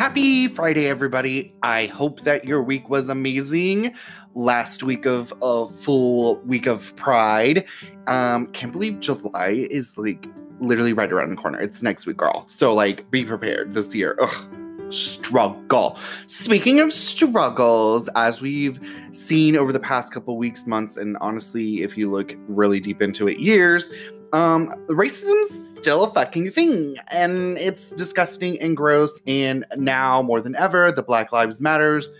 [0.00, 1.54] Happy Friday, everybody.
[1.62, 3.94] I hope that your week was amazing.
[4.34, 7.66] Last week of a full week of Pride.
[8.06, 10.26] Um, can't believe July is like
[10.58, 11.60] literally right around the corner.
[11.60, 12.46] It's next week, girl.
[12.48, 14.16] So, like, be prepared this year.
[14.22, 15.98] Ugh, struggle.
[16.24, 18.80] Speaking of struggles, as we've
[19.12, 23.28] seen over the past couple weeks, months, and honestly, if you look really deep into
[23.28, 23.90] it, years,
[24.32, 29.20] um, racism's still a fucking thing, and it's disgusting and gross.
[29.26, 32.10] And now more than ever, the Black Lives Matters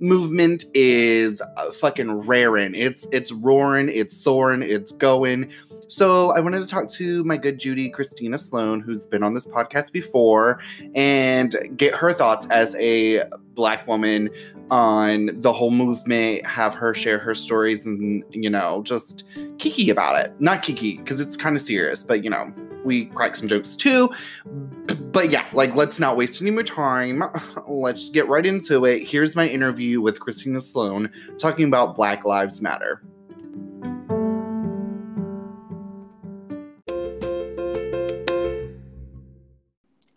[0.00, 2.74] movement is uh, fucking raring.
[2.74, 5.50] It's it's roaring, it's soaring, it's going.
[5.88, 9.46] So I wanted to talk to my good Judy Christina Sloan, who's been on this
[9.46, 10.60] podcast before,
[10.94, 13.24] and get her thoughts as a
[13.54, 14.30] black woman
[14.70, 19.24] on the whole movement, have her share her stories and, you know, just
[19.58, 20.32] kiki about it.
[20.40, 22.52] Not kiki, because it's kind of serious, but, you know,
[22.84, 24.10] we crack some jokes too.
[25.12, 27.22] But yeah, like, let's not waste any more time.
[27.68, 29.04] Let's get right into it.
[29.04, 33.02] Here's my interview with Christina Sloan talking about Black Lives Matter.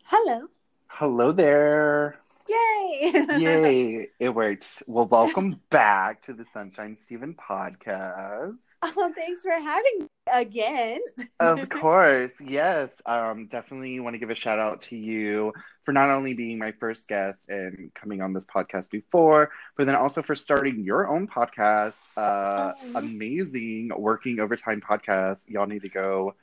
[0.04, 0.48] Hello.
[0.88, 2.20] Hello there.
[2.50, 3.26] Yay.
[3.38, 4.82] Yay, it works.
[4.88, 8.56] Well, welcome back to the Sunshine Steven podcast.
[8.84, 11.00] Oh, thanks for having me again.
[11.40, 12.92] of course, yes.
[13.06, 16.72] Um, definitely want to give a shout out to you for not only being my
[16.74, 21.28] first guest and coming on this podcast before, but then also for starting your own
[21.28, 22.08] podcast.
[22.18, 22.92] Uh, Oh.
[23.00, 25.50] amazing working overtime podcast.
[25.50, 26.34] Y'all need to go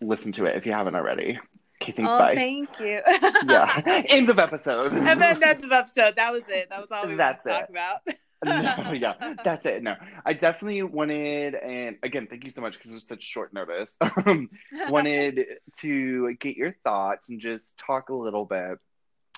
[0.00, 1.38] listen to it if you haven't already.
[1.82, 2.10] Okay, thanks.
[2.12, 2.34] oh, bye.
[2.34, 3.00] thank you.
[3.48, 4.92] yeah, end of episode.
[4.92, 6.16] and then that's the episode.
[6.16, 6.68] That was it.
[6.70, 7.60] That was all we That's wanted to it.
[7.60, 8.20] talk about.
[8.86, 9.82] no, yeah, that's it.
[9.82, 13.52] No, I definitely wanted, and again, thank you so much because it was such short
[13.52, 13.96] notice.
[14.26, 14.50] Um,
[14.88, 15.46] wanted
[15.78, 18.78] to get your thoughts and just talk a little bit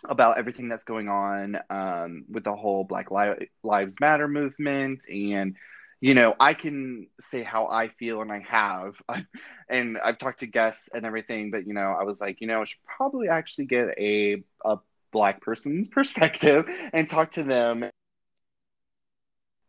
[0.08, 5.08] about everything that's going on um, with the whole Black Li- Lives Matter movement.
[5.08, 5.56] And,
[6.02, 9.00] you know, I can say how I feel and I have.
[9.70, 12.60] and I've talked to guests and everything, but, you know, I was like, you know,
[12.60, 14.78] I should probably actually get a, a
[15.12, 17.84] Black person's perspective and talk to them.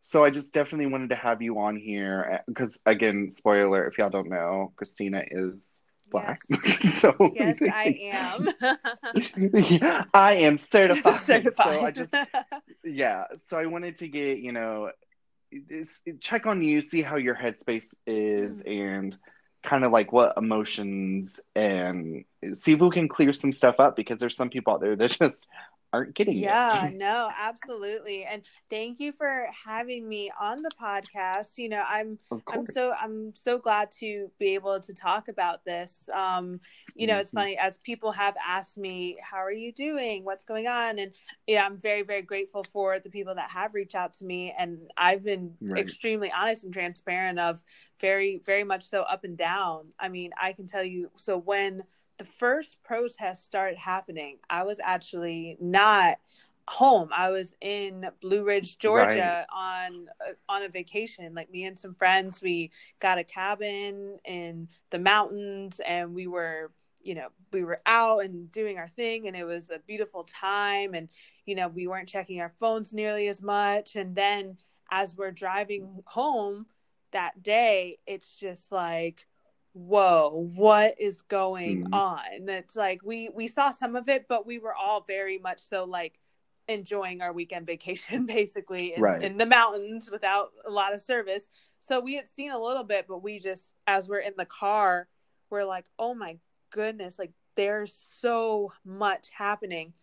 [0.01, 3.99] So I just definitely wanted to have you on here eh, because, again, spoiler if
[3.99, 5.55] y'all don't know, Christina is
[6.09, 6.41] black.
[6.99, 8.49] so yes, I am.
[9.51, 11.25] Yeah, I am certified.
[11.25, 11.53] Certified.
[11.55, 12.15] So I just
[12.83, 13.25] yeah.
[13.47, 14.91] So I wanted to get you know
[16.19, 18.97] check on you, see how your headspace is, mm.
[18.97, 19.17] and
[19.63, 24.19] kind of like what emotions and see if we can clear some stuff up because
[24.19, 25.47] there's some people out there that just
[25.93, 26.95] aren't getting yeah it.
[26.95, 32.17] no absolutely and thank you for having me on the podcast you know i'm
[32.51, 36.59] i'm so i'm so glad to be able to talk about this um
[36.97, 37.33] you know it's Mhm.
[37.33, 41.11] funny as people have asked me how are you doing what's going on and
[41.47, 44.79] yeah i'm very very grateful for the people that have reached out to me and
[44.97, 45.75] i've been Right.
[45.77, 47.63] extremely honest and transparent of
[47.99, 51.83] very very much so up and down i mean i can tell you so when
[52.17, 56.17] the first protest started happening i was actually not
[56.67, 57.09] home.
[57.11, 61.33] I was in blue ridge georgia on uh, on a vacation.
[61.33, 66.71] Like me and some friends we got a cabin in the mountains and we were
[67.03, 70.93] you know we were out and doing our thing and it was a beautiful time
[70.93, 71.09] and
[71.45, 73.95] you know we weren't checking our phones nearly as much.
[73.95, 74.57] And then
[74.89, 76.67] as we're driving home
[77.11, 79.27] that day it's just like
[79.73, 81.93] whoa what is going Mhm.
[81.93, 85.59] on it's like we we saw some of it but we were all very much
[85.59, 86.19] so like
[86.67, 89.21] enjoying our weekend vacation basically in, Right.
[89.23, 91.47] in the mountains without a lot of service
[91.79, 95.07] so we had seen a little bit but we just as we're in the car
[95.49, 96.37] we're like oh my
[96.69, 99.93] goodness like there's so much happening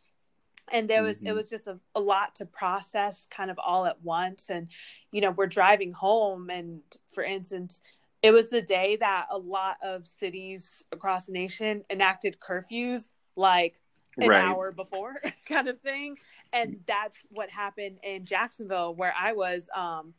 [0.73, 1.35] and there was it Mhm.
[1.35, 4.69] was just a, a lot to process kind of all at once and
[5.13, 6.83] you know we're driving home and
[7.13, 7.81] for instance
[8.23, 13.81] it was the day that a lot of cities across the nation enacted curfews like
[14.21, 14.43] an Right.
[14.43, 15.15] hour before
[15.49, 16.19] kind of thing.
[16.53, 20.15] And that's what happened in jacksonville where i was um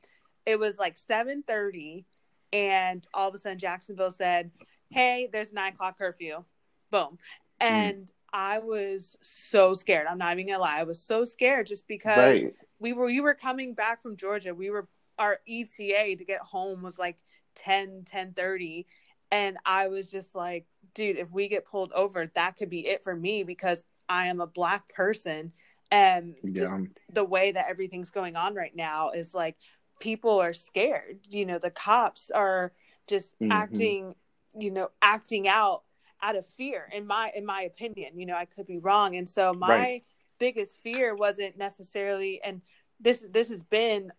[0.45, 2.05] it was like 7.30
[2.53, 4.51] and all of a sudden jacksonville said
[4.89, 6.43] hey there's a nine o'clock curfew.
[6.89, 7.17] Boom.
[7.59, 10.07] And i was so scared.
[10.07, 10.79] I'm not even gonna lie.
[10.79, 12.55] I was so scared just because Right.
[12.79, 14.53] we were we were coming back from georgia.
[14.55, 14.87] We were
[15.19, 17.17] our eta to get home was like
[17.55, 18.85] 10 10 30
[19.31, 23.03] and i was just like dude if we get pulled over that could be it
[23.03, 25.51] for me because i am a black person
[25.91, 26.77] and just Yeah.
[27.13, 29.57] the way that everything's going on right now is like
[29.99, 32.71] people are scared you know the cops are
[33.07, 33.51] just Mhm.
[33.51, 34.15] acting
[34.57, 35.83] you know acting out
[36.21, 39.27] out of fear in my in my opinion you know i could be wrong and
[39.27, 40.03] so my Right.
[40.39, 42.61] biggest fear wasn't necessarily and
[42.99, 44.11] this this has been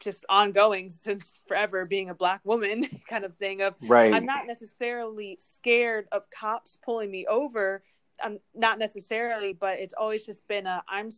[0.00, 4.12] just ongoing since forever being a black woman kind of thing of right.
[4.12, 7.82] I'm not necessarily scared of cops pulling me over.
[8.22, 11.10] I'm not necessarily but it's always just been a i'm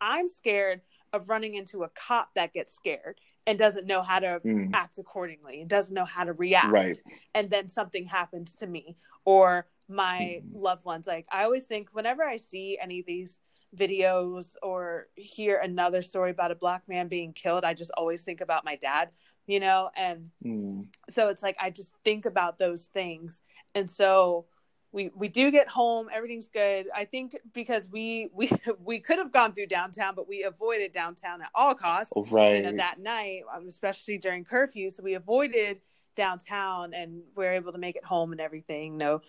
[0.00, 0.80] i'm scared
[1.12, 4.70] of running into a cop that gets scared and doesn't know how to Mm.
[4.74, 6.70] act accordingly and doesn't know how to react.
[6.72, 7.00] Right.
[7.34, 10.60] And then something happens to me or my Mhm.
[10.60, 11.06] loved ones.
[11.06, 13.38] Like i always think whenever i see any of these
[13.76, 18.40] videos or hear another story about a black man being killed i just always think
[18.40, 19.10] about my dad
[19.48, 19.90] you know?
[19.96, 20.86] And Mm.
[21.10, 23.42] so it's like i just think about those things.
[23.74, 24.44] And so
[24.92, 26.86] we we do get home everything's good.
[26.94, 28.50] I think because we we
[28.84, 32.62] we could have gone through downtown but we avoided downtown at all costs right you
[32.62, 34.90] know that night um, especially during curfew.
[34.90, 35.80] So we avoided
[36.14, 38.96] downtown and we are able to make it home and everything.
[38.96, 39.22] No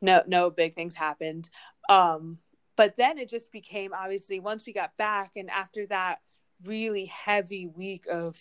[0.00, 1.48] no no big things happened.
[1.88, 2.38] Um
[2.76, 6.20] but then it just became obviously once we got back and after that
[6.64, 8.38] really heavy week of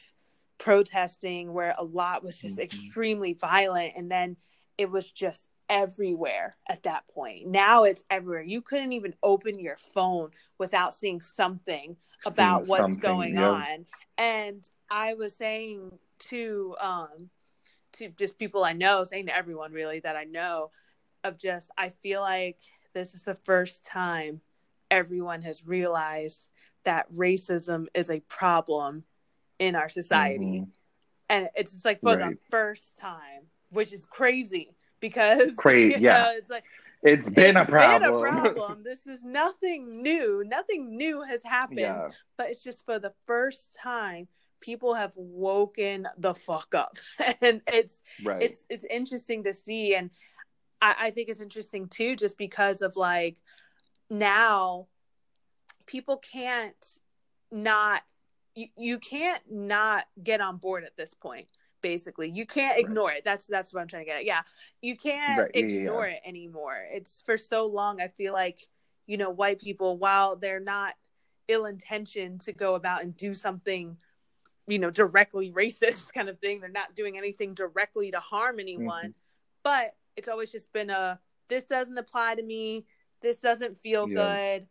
[0.57, 2.63] protesting where a lot was just Mhm.
[2.63, 4.37] extremely violent and then
[4.77, 9.77] it was just everywhere at that point now it's everywhere you couldn't even open your
[9.77, 11.95] phone without seeing something
[12.25, 13.49] about Seeing what's something, going yeah.
[13.49, 13.85] on
[14.17, 17.29] and i was saying to um
[17.93, 20.71] to just people i know saying to everyone really that i know
[21.23, 22.59] of just i feel like
[22.93, 24.41] this is the first time
[24.89, 26.51] everyone has realized
[26.83, 29.03] that racism is a problem
[29.59, 30.61] in our society.
[30.61, 30.67] Mhm.
[31.29, 36.23] and it's just like for the first time which is crazy because Cra- you yeah.
[36.23, 36.63] know, it's like
[37.03, 38.83] it's been a problem been a problem.
[38.83, 40.43] this is nothing new.
[40.45, 42.09] Nothing new has happened yeah.
[42.37, 44.27] but it's just for the first time
[44.59, 46.97] people have woken the fuck up.
[47.41, 48.41] And it's right.
[48.41, 49.95] it's it's interesting to see.
[49.95, 50.11] And
[50.81, 53.37] I, I think it's interesting too just because of like
[54.09, 54.87] now
[55.85, 56.99] people can't
[57.51, 58.01] not
[58.55, 61.47] you, you can't not get on board at this point
[61.81, 62.29] basically.
[62.29, 62.79] You can't Right.
[62.85, 63.23] ignore it.
[63.25, 64.25] That's that's what i'm trying to get at.
[64.25, 64.41] Yeah.
[64.81, 66.77] You can't Right, yeah, yeah, ignore it anymore.
[66.91, 68.59] It's for so long i feel like
[69.07, 70.93] you know white people while they're not
[71.47, 73.97] ill intentioned to go about and do something
[74.67, 79.05] you know directly racist kind of thing they're not doing anything directly to harm anyone.
[79.05, 79.11] Mm-hmm.
[79.63, 82.85] but it's always just been a this doesn't apply to me
[83.21, 84.15] this doesn't feel Yeah.
[84.15, 84.67] good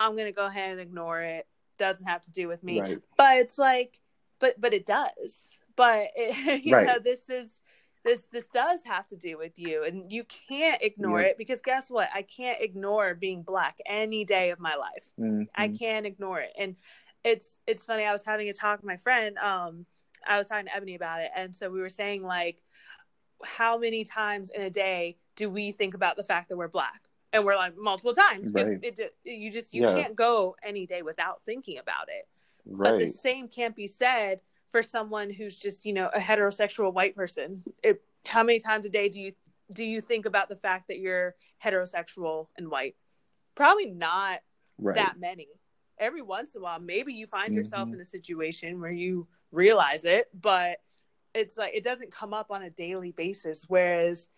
[0.00, 1.46] i'm gonna go ahead and ignore it
[1.78, 4.00] doesn't have to do with me right but it's like
[4.38, 5.36] but but it does
[5.76, 6.86] but it, you Right.
[6.86, 7.48] know this is
[8.04, 11.30] this this does have to do with you and you can't ignore Yep.
[11.30, 15.46] it because guess what i can't ignore being black any day of my life Mhm.
[15.54, 16.52] I can't ignore it.
[16.58, 16.76] And
[17.24, 18.04] it's it's funny.
[18.04, 19.36] I was having a talk with my friend.
[19.38, 19.86] Um,
[20.26, 22.62] I was talking to Ebony about it, and so we were saying like,
[23.44, 27.08] how many times in a day do we think about the fact that we're black?
[27.32, 28.78] And we're like multiple times because Right.
[28.82, 29.94] it, ju- you just you Yeah.
[29.94, 32.28] can't go any day without thinking about it.
[32.66, 36.92] right But the same can't be said for someone who's just you know a heterosexual
[36.92, 37.64] white person.
[37.82, 39.32] It, how many times a day do you
[39.74, 41.34] do you think about the fact that you're
[41.64, 42.94] heterosexual and white?
[43.54, 44.40] Probably not
[44.78, 45.48] right that many.
[45.98, 47.94] Every once in a while, maybe you find yourself Mhm.
[47.94, 50.80] in a situation where you realize it, but
[51.34, 53.64] it's like it doesn't come up on a daily basis.
[53.68, 54.28] Whereas,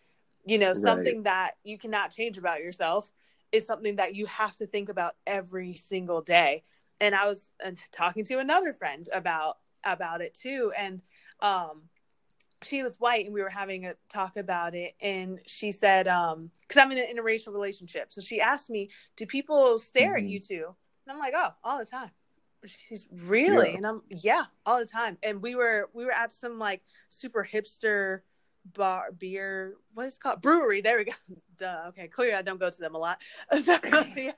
[0.46, 0.82] you know, Right.
[0.82, 3.10] something that you cannot change about yourself
[3.52, 6.64] is something that you have to think about every single day.
[7.00, 7.50] And I was
[7.92, 11.02] talking to another friend about about it too, and
[11.40, 11.82] um,
[12.62, 16.50] she was white, and we were having a talk about it, and she said, um,
[16.62, 20.30] because I'm in an interracial relationship, so she asked me, "Do people stare at Mhm.
[20.30, 20.74] you too
[21.06, 22.10] And I'm like, "Oh, all the time."
[22.66, 23.76] She's really, Yeah.
[23.76, 25.18] and I'm yeah, all the time.
[25.22, 28.20] And we were we were at some like super hipster
[28.74, 30.40] bar beer what is it called?
[30.40, 30.80] Brewery.
[30.80, 31.12] There we go.
[31.58, 31.84] Duh.
[31.88, 33.20] Okay clearly i don't go to them a lot.
[33.64, 33.76] So,
[34.16, 34.32] yeah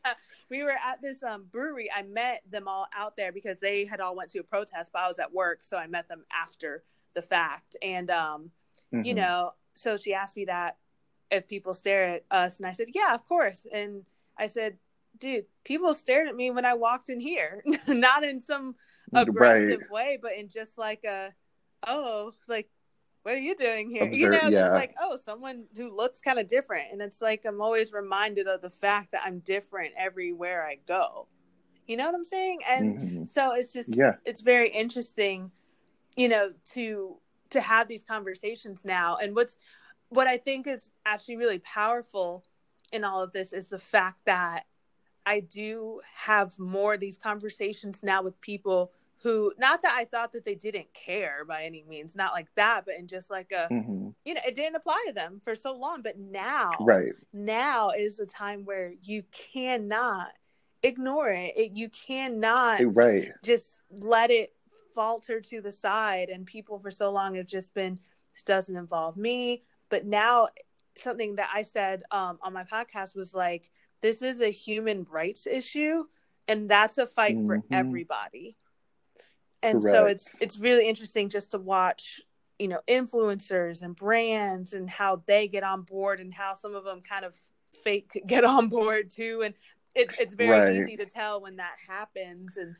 [0.51, 1.89] we were at this um brewery.
[1.95, 5.01] I met them all out there because they had all went to a protest but
[5.03, 6.83] i was at work so i met them after
[7.15, 7.77] the fact.
[7.83, 8.51] And um
[8.91, 9.17] you Mhm.
[9.17, 10.77] know so she asked me that
[11.31, 13.65] if people stare at us and i said yeah of course.
[13.73, 14.05] And
[14.37, 14.77] i said
[15.19, 17.63] dude people stared at me when i walked in here.
[17.89, 18.75] Not in some
[19.13, 21.33] aggressive way but in just like a
[21.87, 22.69] oh like
[23.23, 24.05] what are you doing here?
[24.05, 24.69] You know yeah.
[24.69, 26.93] like oh someone who looks kind of different.
[26.93, 31.27] And it's like i'm always reminded of the fact that i'm different everywhere i go.
[31.87, 32.61] You know what i'm saying?
[32.69, 33.29] And Mhm.
[33.29, 34.13] so it's just Yeah.
[34.25, 35.51] it's very interesting
[36.17, 37.19] you know to
[37.51, 39.17] to have these conversations now.
[39.17, 39.57] And what's
[40.09, 42.45] what i think is actually really powerful
[42.93, 44.67] in all of this is the fact that
[45.27, 48.93] i do have more of these conversations now with people
[49.23, 52.85] who not that i thought that they didn't care by any means not like that
[52.87, 54.15] but in just like a Mhm.
[54.25, 56.03] you know it didn't apply to them for so long.
[56.03, 57.13] But now right.
[57.33, 60.29] now is the time where you cannot
[60.83, 61.55] ignore it.
[61.57, 63.33] it you cannot right.
[63.43, 64.53] just let it
[64.95, 66.29] falter to the side.
[66.29, 67.99] And people for so long have just been
[68.33, 69.65] this doesn't involve me.
[69.89, 70.49] But now
[70.99, 73.71] something that i said um, on my podcast was like
[74.03, 76.05] this is a human rights issue
[76.49, 77.47] and that's a fight mm-hmm.
[77.47, 78.57] for everybody
[79.63, 79.97] and Correct.
[79.97, 82.21] so it's it's really interesting just to watch
[82.59, 86.85] you know influencers and brands and how they get on board and how some of
[86.85, 87.35] them kind of
[87.85, 89.55] fake get on board too and
[89.95, 90.89] it, it's very right.
[90.89, 92.75] easy to tell when that happens and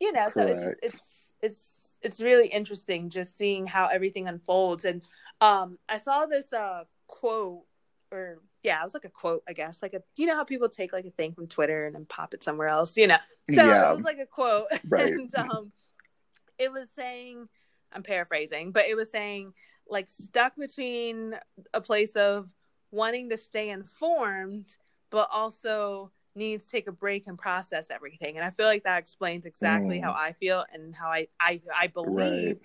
[0.00, 0.34] you know Correct.
[0.34, 5.02] so it's just, it's it's it's really interesting just seeing how everything unfolds and
[5.40, 7.62] um i saw this uh quote
[8.10, 9.82] or yeah, it was like a quote, I guess.
[9.82, 12.34] Like a you know how people take like a thing from Twitter and then pop
[12.34, 13.18] it somewhere else, you know.
[13.52, 13.90] So yeah.
[13.90, 14.64] it was like a quote.
[14.88, 15.12] Right.
[15.12, 15.72] and um
[16.58, 17.48] it was saying
[17.92, 19.52] I'm paraphrasing, but it was saying
[19.88, 21.34] like stuck between
[21.72, 22.50] a place of
[22.90, 24.76] wanting to stay informed,
[25.10, 28.36] but also needs to take a break and process everything.
[28.36, 30.02] And I feel like that explains exactly mm.
[30.02, 32.58] how I feel and how I I, I believe right.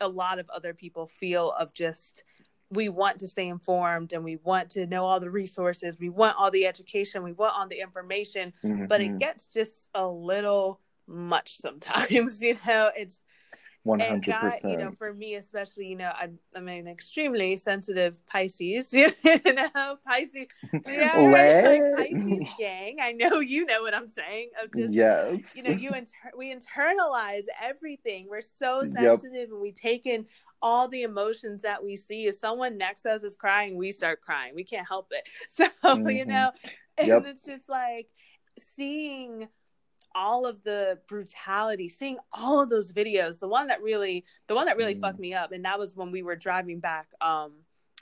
[0.00, 2.24] a lot of other people feel of just
[2.70, 6.36] we want to stay informed and we want to know all the resources we want
[6.38, 8.86] all the education we want all the information mm-hmm.
[8.86, 9.16] but it mm-hmm.
[9.16, 13.20] gets just a little much sometimes you know it's
[13.86, 14.70] 100%.
[14.70, 19.98] You know, for me especially, you know, I'm, I'm an extremely sensitive Pisces, you know,
[20.06, 20.46] Pisces,
[20.86, 22.96] yeah, like Pisces gang.
[23.00, 24.50] I know you know what I'm saying.
[24.62, 25.38] Of just, yes.
[25.54, 28.26] you know, you inter- we internalize everything.
[28.28, 29.48] We're so sensitive yep.
[29.50, 30.26] and we take in
[30.60, 32.26] all the emotions that we see.
[32.26, 34.54] If someone next to us is crying, we start crying.
[34.54, 35.28] We can't help it.
[35.48, 36.10] So, mm-hmm.
[36.10, 36.52] you know,
[36.98, 37.24] and yep.
[37.26, 38.08] it's just like
[38.76, 39.48] seeing
[40.14, 43.38] all of the brutality, seeing all of those videos.
[43.38, 45.00] The one that really, the one that really mm.
[45.00, 47.52] fucked me up, and that was when we were driving back um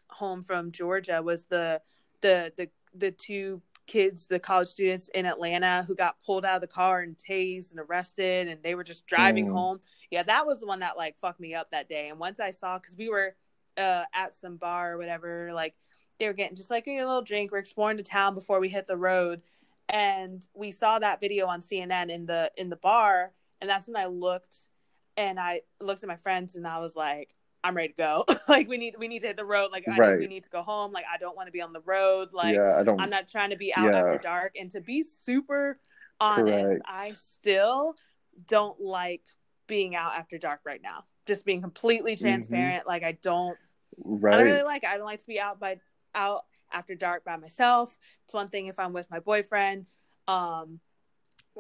[0.09, 1.23] home from Georgia.
[1.23, 1.81] Was the
[2.21, 6.61] the the the two kids, the college students in Atlanta who got pulled out of
[6.61, 9.53] the car and tased and arrested, and they were just driving mm.
[9.53, 9.81] home.
[10.11, 12.09] Yeah, that was the one that like fucked me up that day.
[12.09, 13.35] And once I saw, because we were
[13.77, 15.75] uh, at some bar or whatever, like
[16.19, 17.53] they were getting just like a little drink.
[17.53, 19.43] We're exploring the town before we hit the road,
[19.89, 23.97] and we saw that video on CNN in the in the bar, and that's when
[23.97, 24.57] I looked
[25.17, 28.25] and I looked at my friends and I was like, I'm ready to go.
[28.49, 29.71] like we need we need to hit the road.
[29.73, 30.19] Like I right.
[30.19, 30.93] we need to go home.
[30.93, 32.33] Like I don't want to be on the road.
[32.33, 33.99] Like yeah, I don't, I'm not trying to be out yeah.
[33.99, 34.55] after dark.
[34.59, 35.79] And to be super
[36.21, 36.83] honest, Correct.
[36.87, 37.95] I still
[38.47, 39.23] don't like
[39.67, 41.05] being out after dark right now.
[41.27, 42.25] Just being completely mm-hmm.
[42.25, 42.81] transparent.
[42.81, 42.89] Mm-hmm.
[42.89, 43.59] Like I don't
[44.05, 44.35] right.
[44.35, 44.91] I don't really like it.
[44.91, 45.81] I don't like to be out by
[46.15, 46.43] out
[46.77, 47.97] after dark by myself.
[48.25, 49.87] It's one thing if I'm with my boyfriend.
[50.29, 50.81] Um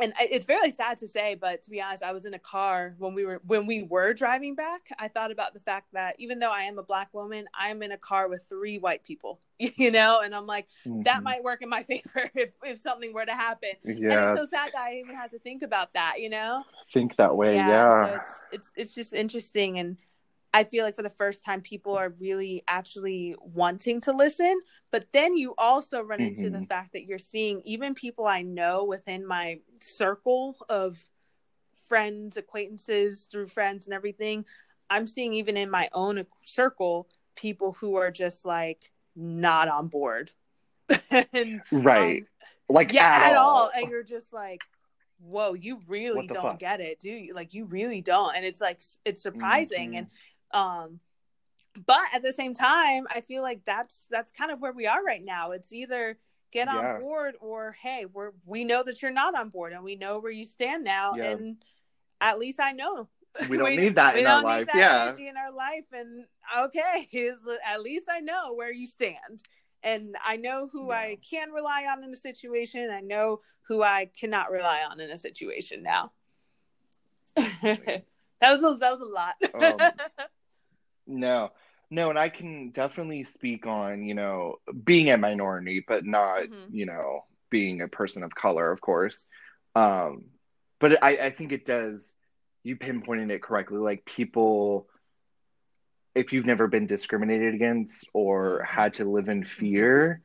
[0.00, 2.94] and it's very sad to say but to be honest i was in a car
[2.98, 6.38] when we were when we were driving back i thought about the fact that even
[6.38, 9.90] though i am a black woman i'm in a car with three white people you
[9.90, 11.02] know and i'm like mm-hmm.
[11.02, 14.50] that might work in my favor if, if something were to happen yeah and it's
[14.50, 17.54] so sad that i even had to think about that you know think that way
[17.54, 18.06] yeah, yeah.
[18.06, 19.96] So it's, it's it's just interesting and
[20.56, 24.58] I feel like for the first time, people are really actually wanting to listen.
[24.90, 26.60] But then you also run into mm-hmm.
[26.60, 30.98] the fact that you're seeing even people I know within my circle of
[31.88, 34.46] friends, acquaintances, through friends and everything.
[34.88, 40.30] I'm seeing even in my own circle people who are just like not on board.
[41.34, 42.22] and, right.
[42.22, 42.26] Um,
[42.70, 43.48] like yeah, at, at all.
[43.48, 43.70] all.
[43.76, 44.62] And you're just like,
[45.18, 46.58] whoa, you really don't fuck?
[46.58, 47.34] get it, do you?
[47.34, 48.34] Like you really don't.
[48.34, 49.90] And it's like it's surprising.
[49.90, 49.98] Mm-hmm.
[49.98, 50.06] And
[50.52, 51.00] um
[51.86, 55.02] but at the same time i feel like that's that's kind of where we are
[55.04, 55.50] right now.
[55.52, 56.18] It's either
[56.52, 56.98] get on yeah.
[56.98, 60.32] board or hey we're we know that you're not on board and we know where
[60.32, 61.30] you stand now yeah.
[61.30, 61.56] and
[62.20, 63.08] at least i know.
[63.50, 64.68] We don't we, need that in our life.
[64.74, 65.14] yeah.
[65.16, 66.24] in our life and
[66.56, 67.08] okay
[67.66, 69.42] at least i know where you stand.
[69.82, 70.98] And i know who yeah.
[70.98, 72.88] i can rely on in a situation.
[72.90, 76.12] I know who i cannot rely on in a situation now.
[78.38, 79.34] That was a, that was a lot.
[79.54, 79.90] Um,
[81.06, 81.52] no,
[81.90, 86.74] no, and I can definitely speak on, you know, being a minority, but not, mm-hmm.
[86.74, 89.28] you know, being a person of color, of course.
[89.74, 90.24] Um,
[90.80, 92.14] but I, I think it does,
[92.64, 93.78] you pinpointed it correctly.
[93.78, 94.88] Like people,
[96.14, 98.76] if you've never been discriminated against or mm-hmm.
[98.76, 100.20] had to live in fear,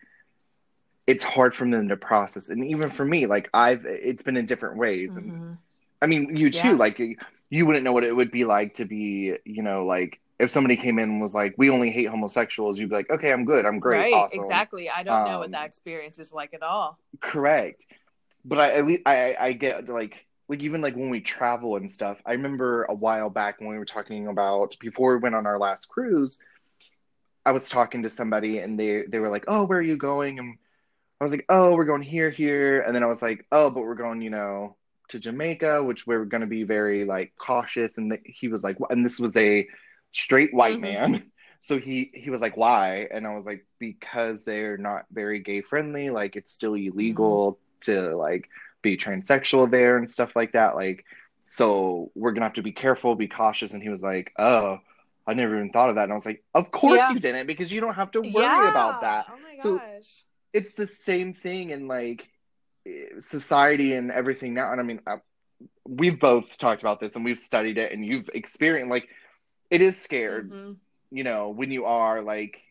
[1.06, 2.50] it's hard for them to process.
[2.50, 5.12] And even for me, like I've, it's been in different ways.
[5.12, 5.30] Mm-hmm.
[5.30, 5.58] And
[6.02, 6.76] I mean, you too, yeah.
[6.76, 7.00] like
[7.50, 10.76] you wouldn't know what it would be like to be, you know, like if somebody
[10.76, 13.66] came in and was like, "We only hate homosexuals," you'd be like, "Okay, I'm good.
[13.66, 14.00] I'm great.
[14.00, 14.14] Right?
[14.14, 14.42] Awesome.
[14.42, 14.90] Exactly.
[14.90, 16.98] I don't um, know what that um, experience is like at all.
[17.20, 17.86] Correct.
[18.44, 21.92] But I at least I I get like like even like when we travel and
[21.92, 22.22] stuff.
[22.26, 25.60] I remember a while back when we were talking about before we went on our
[25.60, 26.40] last cruise.
[27.46, 30.40] I was talking to somebody and they they were like, "Oh, where are you going?"
[30.40, 30.58] and
[31.22, 33.84] I was like, oh, we're going here, here, and then I was like, oh, but
[33.84, 34.76] we're going, you know,
[35.10, 37.96] to Jamaica, which we're going to be very like cautious.
[38.00, 39.68] And he was like, and this was a
[40.12, 40.82] straight white Mhm.
[40.82, 41.32] man.
[41.60, 43.08] So he he was like, why?
[43.12, 46.10] And I was like, because they're not very gay friendly.
[46.10, 48.50] Like it's still illegal to like
[48.82, 50.76] be transsexual there and stuff like that.
[50.76, 51.06] Like,
[51.46, 53.74] so we're gonna have to be careful, be cautious.
[53.74, 54.80] And he was like, oh.
[55.28, 56.06] I never even thought of that.
[56.06, 57.12] And I was like, of course Yeah.
[57.12, 58.72] you didn't, because you don't have to worry Yeah.
[58.72, 59.80] about that Oh my So-
[60.52, 62.28] it's the same thing in like
[62.88, 64.72] eh, society and everything now.
[64.72, 65.18] And I mean, uh,
[65.88, 69.10] we've both talked about this and we've studied it and you've experienced like
[69.72, 70.78] it is scared, Mhm.
[71.10, 72.62] you know, when you are like,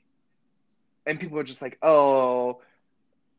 [1.06, 2.60] and people are just like, oh,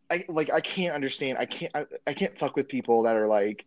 [0.10, 1.38] I like I can't understand.
[1.38, 3.64] I can't I, I can't fuck with people that are like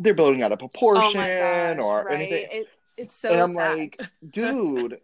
[0.00, 2.14] they're blowing out of Oh proportion my gosh, or right?
[2.14, 2.48] anything.
[2.50, 3.76] It, it's so and I'm sad.
[3.78, 4.00] like,
[4.30, 4.98] dude,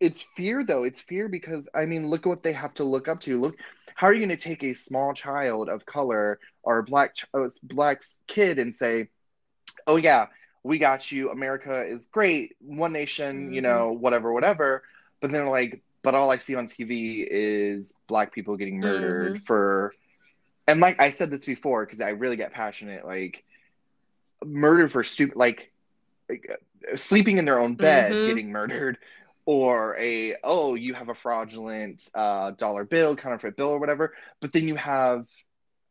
[0.00, 0.82] it's fear though.
[0.84, 3.40] It's fear because I mean, look at what they have to look up to.
[3.40, 3.56] Look,
[3.94, 7.26] how are you going to take a small child of color or a black ch-
[7.62, 9.08] black kid and say,
[9.86, 10.26] "Oh yeah,
[10.66, 11.30] we got you.
[11.30, 12.56] America is great.
[12.60, 13.62] One nation, you Mhm.
[13.62, 14.82] know, whatever, whatever."
[15.20, 19.44] But then like, but all I see on TV is black people getting murdered Mm-hmm.
[19.44, 19.94] for,
[20.68, 23.44] and like I said this before because I really get passionate, like
[24.44, 25.72] murdered for stupid, like,
[26.28, 26.48] like
[26.96, 28.24] sleeping in their own bed, Mhm.
[28.24, 28.98] getting murdered,
[29.46, 34.12] or a oh you have a fraudulent uh, dollar bill, counterfeit bill, or whatever.
[34.40, 35.26] But then you have,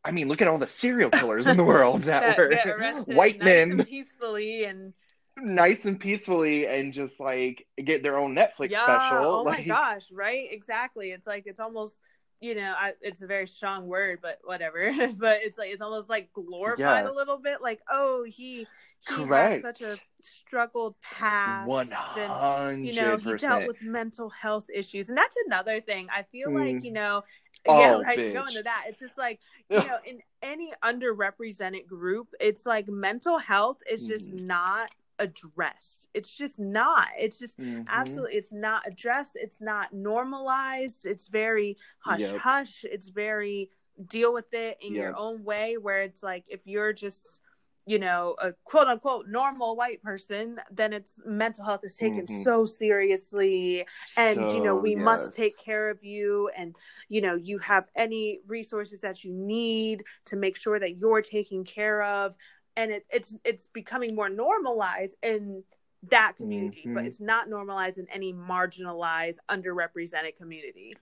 [0.05, 2.65] I mean, look at all the serial killers in the world that, that
[3.07, 4.93] were white nice men and peacefully and
[5.37, 9.25] nice and peacefully and just like get their own Netflix yeah special.
[9.39, 11.93] oh my gosh right exactly it's like it's almost
[12.39, 16.09] you know I, it's a very strong word but whatever but it's like it's almost
[16.09, 17.11] like glorified Yeah.
[17.11, 18.65] a little bit like oh he
[19.09, 19.63] he Correct.
[19.65, 25.17] had such a struggled past hundred you know he dealt with mental health issues and
[25.17, 26.83] that's another thing i feel like Mm.
[26.85, 27.23] you know
[27.67, 28.33] Oh, yeah right to bitch.
[28.33, 33.37] go into that it's just like you know in any underrepresented group it's like mental
[33.39, 34.41] health is just Mhm.
[34.45, 37.85] not addressed it's just not it's just Mhm.
[37.87, 42.35] absolutely it's not addressed it's not normalized it's very hush Yep.
[42.41, 43.69] hush it's very
[44.09, 47.39] deal with it in your own way where it's like if you're just
[47.85, 52.43] you know a quote unquote normal white person then it's mental health is taken Mhm.
[52.43, 53.85] so seriously
[54.17, 56.75] and you know So, we must take care of you and
[57.09, 61.63] you know you have any resources that you need to make sure that you're taken
[61.63, 62.35] care of
[62.75, 65.63] and it, it's it's becoming more normalized in
[66.09, 67.07] that community but Mhm.
[67.07, 70.95] it's not normalized in any marginalized underrepresented community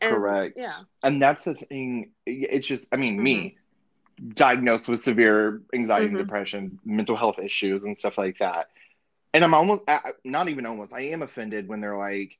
[0.00, 0.56] And, Correct.
[0.56, 2.12] yeah And that's the thing.
[2.26, 3.56] It's just, I mean, me
[4.34, 6.18] diagnosed with severe anxiety Mhm.
[6.18, 8.70] and depression, mental health issues, and stuff like that.
[9.34, 12.38] And I'm almost, I- not even almost, I am offended when they're like,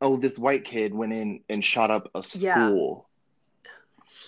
[0.00, 2.54] oh, this white kid went in and shot up a Yeah.
[2.54, 3.06] school.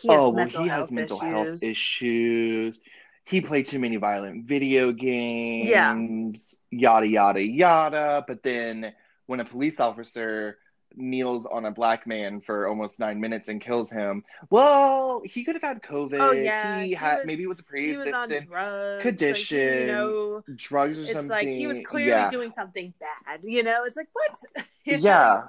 [0.02, 1.28] he oh, well, he has mental issues.
[1.30, 2.80] health issues.
[3.24, 6.56] He played too many violent video games.
[6.70, 8.24] Yada, yada, yada.
[8.26, 8.94] But then
[9.26, 10.58] when a police officer
[10.96, 15.54] kneels on a black man for almost nine minutes and kills him, well, he could
[15.54, 16.18] have had COVID.
[16.20, 19.70] Oh, yeah, He he had, was- maybe it was a he was on pre-existing condition,
[19.70, 21.28] like, you know drugs or it's something.
[21.28, 22.30] like he was clearly yeah.
[22.30, 24.32] doing something bad you know it's like what
[24.86, 24.96] know?
[24.98, 25.42] yeah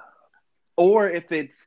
[0.76, 1.66] or if it's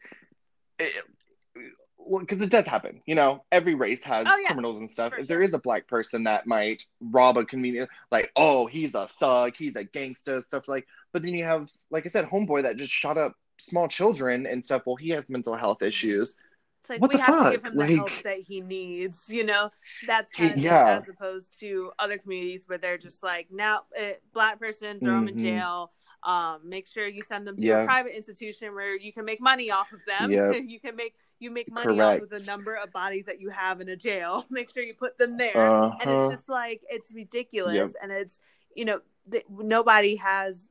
[2.20, 4.48] because it does happen you know every race has Oh, yeah.
[4.48, 5.44] criminals and stuff For if there sure.
[5.44, 9.76] is a black person that might rob a convenience, like oh he's a thug he's
[9.76, 13.18] a gangster stuff like but then you have like i said homeboy that just shot
[13.18, 16.38] up small children and stuff well he has mental health issues
[16.82, 19.26] It's like What we have to give him the help that he needs.
[19.28, 19.72] You know,
[20.06, 20.98] that's kind of yeah.
[20.98, 25.28] as opposed to other communities where they're just like, now, uh, black person, throw him
[25.28, 25.92] in jail.
[26.24, 27.82] Um, make sure you send them to Yeah.
[27.84, 30.32] a private institution where you can make money off of them.
[30.32, 30.64] Yep.
[30.74, 33.82] you can make you make money off of the number of bodies that you have
[33.82, 34.46] in a jail.
[34.50, 35.58] make sure you put them there.
[35.58, 36.30] and uh-huh.
[36.30, 37.90] it's just like it's ridiculous Yep.
[38.02, 38.40] and it's
[38.76, 39.00] you know
[39.32, 40.70] th- nobody has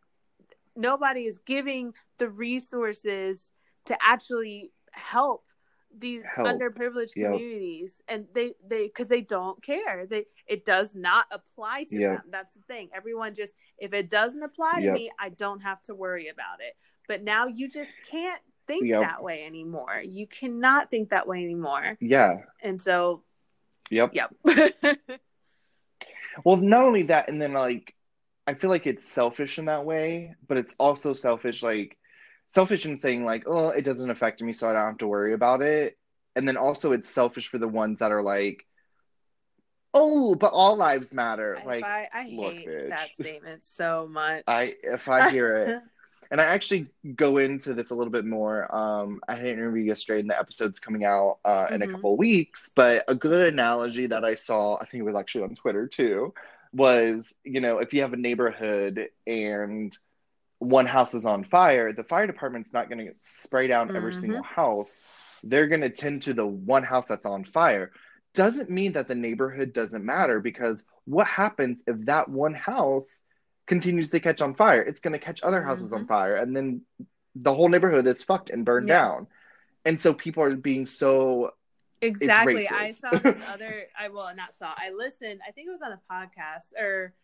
[0.76, 3.50] nobody is giving the resources
[3.86, 5.44] to actually help
[5.98, 6.48] these Help.
[6.48, 7.32] underprivileged Yep.
[7.32, 8.02] communities.
[8.08, 10.06] And they they because they don't care.
[10.06, 12.16] They it does not apply to Yep.
[12.18, 12.22] them.
[12.30, 12.90] That's the thing.
[12.94, 16.74] Everyone just if it doesn't apply to me i don't have to worry about it.
[17.08, 19.00] But now you just can't think Yep.
[19.00, 20.02] that way anymore.
[20.04, 21.96] You cannot think that way anymore.
[22.00, 22.40] Yeah.
[22.62, 23.22] And so
[23.90, 24.10] yep.
[24.12, 24.34] Yep.
[26.44, 27.94] Well, not only that, and then like
[28.46, 31.96] I feel like it's selfish in that way, but it's also selfish, like
[32.48, 35.34] selfish in saying like, oh, it doesn't affect me, so I don't have to worry
[35.34, 35.98] about it.
[36.36, 38.66] And then also it's selfish for the ones that are like,
[39.94, 41.60] oh, but all lives matter.
[41.64, 42.88] Like I, I look, hate bitch.
[42.90, 44.44] that statement so much.
[44.46, 45.82] I if I hear it,
[46.30, 48.72] and I actually go into this a little bit more.
[48.74, 51.92] Um, I had an interview yesterday, and the episode's coming out uh, in a Mhm.
[51.92, 52.70] couple of weeks.
[52.76, 56.34] But a good analogy that I saw, I think it was actually on Twitter too,
[56.72, 59.96] was you know if you have a neighborhood and
[60.58, 64.20] one house is on fire, the fire department's not going to spray down every Mhm.
[64.20, 65.04] single house.
[65.44, 67.92] They're going to tend to the one house that's on fire.
[68.32, 73.24] Doesn't mean that the neighborhood doesn't matter because what happens if that one house
[73.66, 74.82] continues to catch on fire?
[74.82, 76.08] It's going to catch other houses on Mhm.
[76.08, 76.82] fire, and then
[77.34, 78.94] the whole neighborhood is fucked and burned Yeah.
[78.94, 79.26] down.
[79.84, 81.52] And so people are being so
[82.02, 82.68] Exactly.
[82.68, 83.86] I saw this other.
[83.98, 84.72] I well, not saw.
[84.76, 85.40] I listened.
[85.46, 87.14] I think it was on a podcast or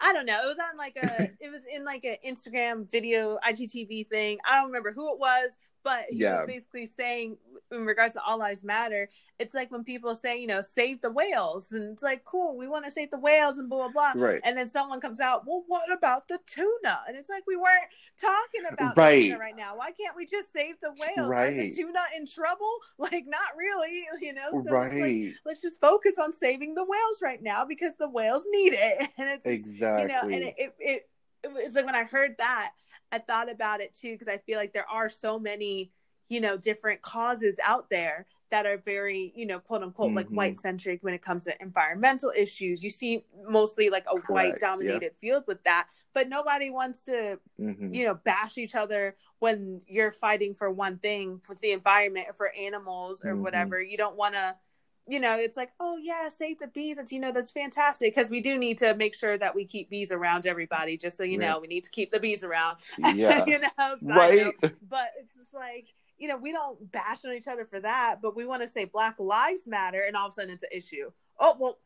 [0.00, 0.40] I don't know.
[0.44, 1.30] It was on like a.
[1.40, 4.38] it was in like an Instagram video IGTV thing.
[4.44, 5.50] I don't remember who it was,
[5.82, 6.38] but he Yeah.
[6.38, 7.38] was basically saying
[7.70, 9.08] in regards to all lives matter.
[9.38, 12.68] It's like when people say, you know, save the whales, and it's like, cool, we
[12.68, 14.22] want to save the whales and blah blah blah.
[14.26, 14.40] right.
[14.44, 17.00] And then someone comes out, well, what about the tuna?
[17.08, 17.88] And it's like we weren't
[18.20, 19.22] talking about Right.
[19.30, 19.76] tuna right now.
[19.76, 21.30] Why can't we just save the whales?
[21.30, 22.70] Are the tuna in trouble?
[22.98, 24.48] Like, not really, you know.
[24.52, 25.32] So it's like, right.
[25.46, 29.08] let's just focus on saving the whales right now because the whales need it.
[29.18, 30.02] And it's exactly.
[30.02, 31.08] you know, and it, it, it,
[31.44, 32.72] it was like when I heard that,
[33.12, 35.90] I thought about it too because I feel like there are so many,
[36.28, 40.34] you know, different causes out there that are very, you know, quote unquote, like Mhm.
[40.34, 42.82] white centric when it comes to environmental issues.
[42.82, 44.70] You see mostly like a white Correct, yeah.
[44.70, 47.94] dominated field with that, but nobody wants to Mhm.
[47.94, 52.32] you know bash each other when you're fighting for one thing with the environment or
[52.32, 53.40] for animals or Mhm.
[53.42, 54.56] whatever you don't want to
[55.10, 58.30] you know it's like oh yeah save the bees and you know that's fantastic because
[58.30, 61.38] we do need to make sure that we keep bees around everybody just so you
[61.38, 61.46] Right.
[61.48, 63.44] know we need to keep the bees around Yeah.
[63.46, 64.54] you know side right.
[64.88, 65.86] but it's just like
[66.18, 68.84] you know we don't bash on each other for that but we want to say
[68.84, 71.78] black lives matter and all of a sudden it's an issue oh well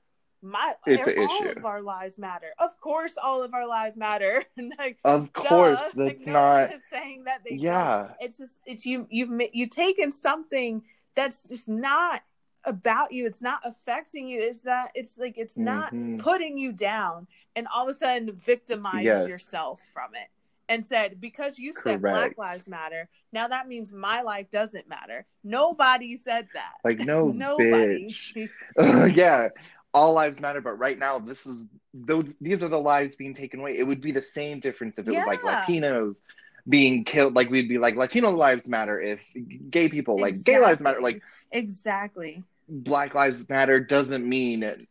[0.42, 1.56] my It's an all issue.
[1.58, 4.42] of our lives matter of course all of our lives matter
[4.78, 6.04] like Of course, Duh.
[6.04, 6.70] Like, that's no not.
[6.90, 7.60] saying that they don't.
[7.60, 8.08] Yeah.
[8.20, 10.82] It's just it's you you've you've taken something
[11.14, 12.20] that's just not
[12.66, 13.26] about you.
[13.26, 14.40] It's not affecting you.
[14.40, 16.18] It's that it's like it's not Mhm.
[16.18, 19.28] putting you down, and all of a sudden victimize Yes.
[19.28, 20.28] yourself from it.
[20.66, 25.26] And said because you said Black Lives Matter, now that means my life doesn't matter.
[25.42, 26.72] Nobody said that.
[26.82, 28.06] Like no Nobody.
[28.08, 28.48] bitch.
[29.14, 29.48] yeah,
[29.92, 32.38] all lives matter, but right now this is those.
[32.38, 33.76] These are the lives being taken away.
[33.76, 36.22] It would be the same difference if it was like Latinos
[36.66, 37.34] being killed.
[37.34, 38.98] Like we'd be like Latino lives matter.
[38.98, 39.20] If
[39.68, 41.02] gay people like gay lives matter.
[41.02, 41.20] Like
[41.52, 42.42] exactly.
[42.68, 44.86] Black lives matter doesn't mean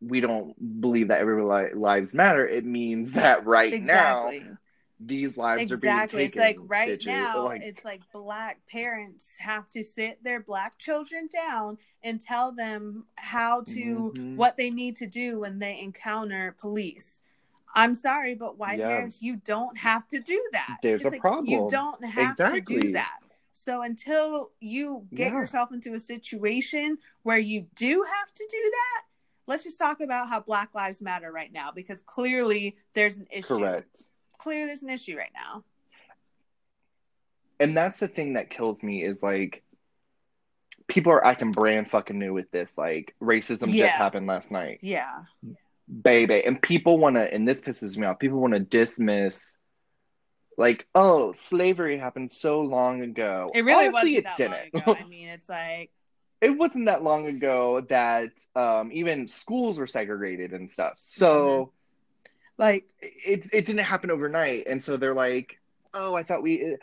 [0.00, 2.46] we don't believe that every li- lives matter.
[2.46, 4.40] It means that right Exactly.
[4.40, 4.58] now
[5.00, 5.88] these lives exactly.
[5.88, 6.20] are being taken.
[6.26, 7.06] It's like right bitches.
[7.06, 12.50] now, Like, it's like black parents have to sit their black children down and tell
[12.52, 14.36] them how to Mhm.
[14.36, 17.20] what they need to do when they encounter police.
[17.74, 18.88] I'm sorry, but white Yeah.
[18.88, 20.78] parents, you don't have to do that.
[20.82, 21.46] There's It's a like, problem.
[21.46, 23.20] You don't have to do that.
[23.60, 25.40] So until you get Yeah.
[25.40, 29.02] yourself into a situation where you do have to do that,
[29.48, 33.48] let's just talk about how Black Lives Matter right now because clearly there's an issue.
[33.58, 34.10] correct.
[34.38, 35.64] Clearly there's an issue right now.
[37.60, 39.64] and that's the thing that kills me is like
[40.86, 43.86] people are acting brand fucking new with this like racism Yeah.
[43.88, 45.24] just happened last night Yeah.
[46.02, 49.58] baby and people want to and this pisses me off people want to dismiss
[50.58, 53.50] like oh slavery happened so long ago.
[53.54, 54.74] It really Honestly, wasn't it that didn't.
[54.74, 54.96] long ago.
[55.00, 55.90] I mean, it's like
[56.42, 60.94] it wasn't that long ago that um, even schools were segregated and stuff.
[60.96, 61.72] So
[62.58, 64.66] like it, it didn't happen overnight.
[64.66, 65.58] And so they're like
[65.94, 66.76] oh i thought we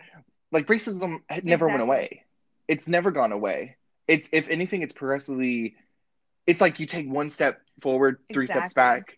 [0.51, 2.23] like racism had never went away.
[2.67, 3.75] It's never gone away.
[4.07, 5.75] It's if anything it's progressively
[6.47, 9.17] it's like you take one step forward three steps back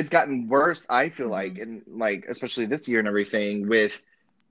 [0.00, 1.30] it's gotten worse i feel Mhm.
[1.40, 4.00] like and like especially this year and everything with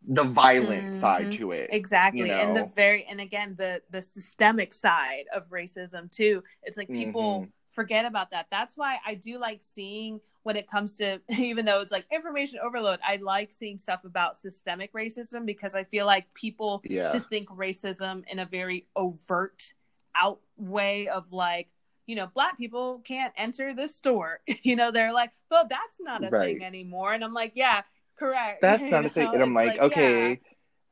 [0.07, 0.95] the violent Mhm.
[0.95, 5.49] side to it exactly you and the very and again the the systemic side of
[5.49, 7.51] racism too it's like people Mhm.
[7.71, 11.81] forget about that that's why i do like seeing when it comes to even though
[11.81, 16.33] it's like information overload i like seeing stuff about systemic racism because i feel like
[16.33, 19.73] people yeah just think racism in a very overt
[20.15, 21.67] out way of like
[22.10, 26.24] you know black people can't enter this store you know they're like well that's not
[26.26, 26.58] a Right.
[26.58, 27.84] thing anymore and i'm like yeah
[28.17, 30.34] correct that's You not a thing and i'm like, yeah.
[30.34, 30.41] okay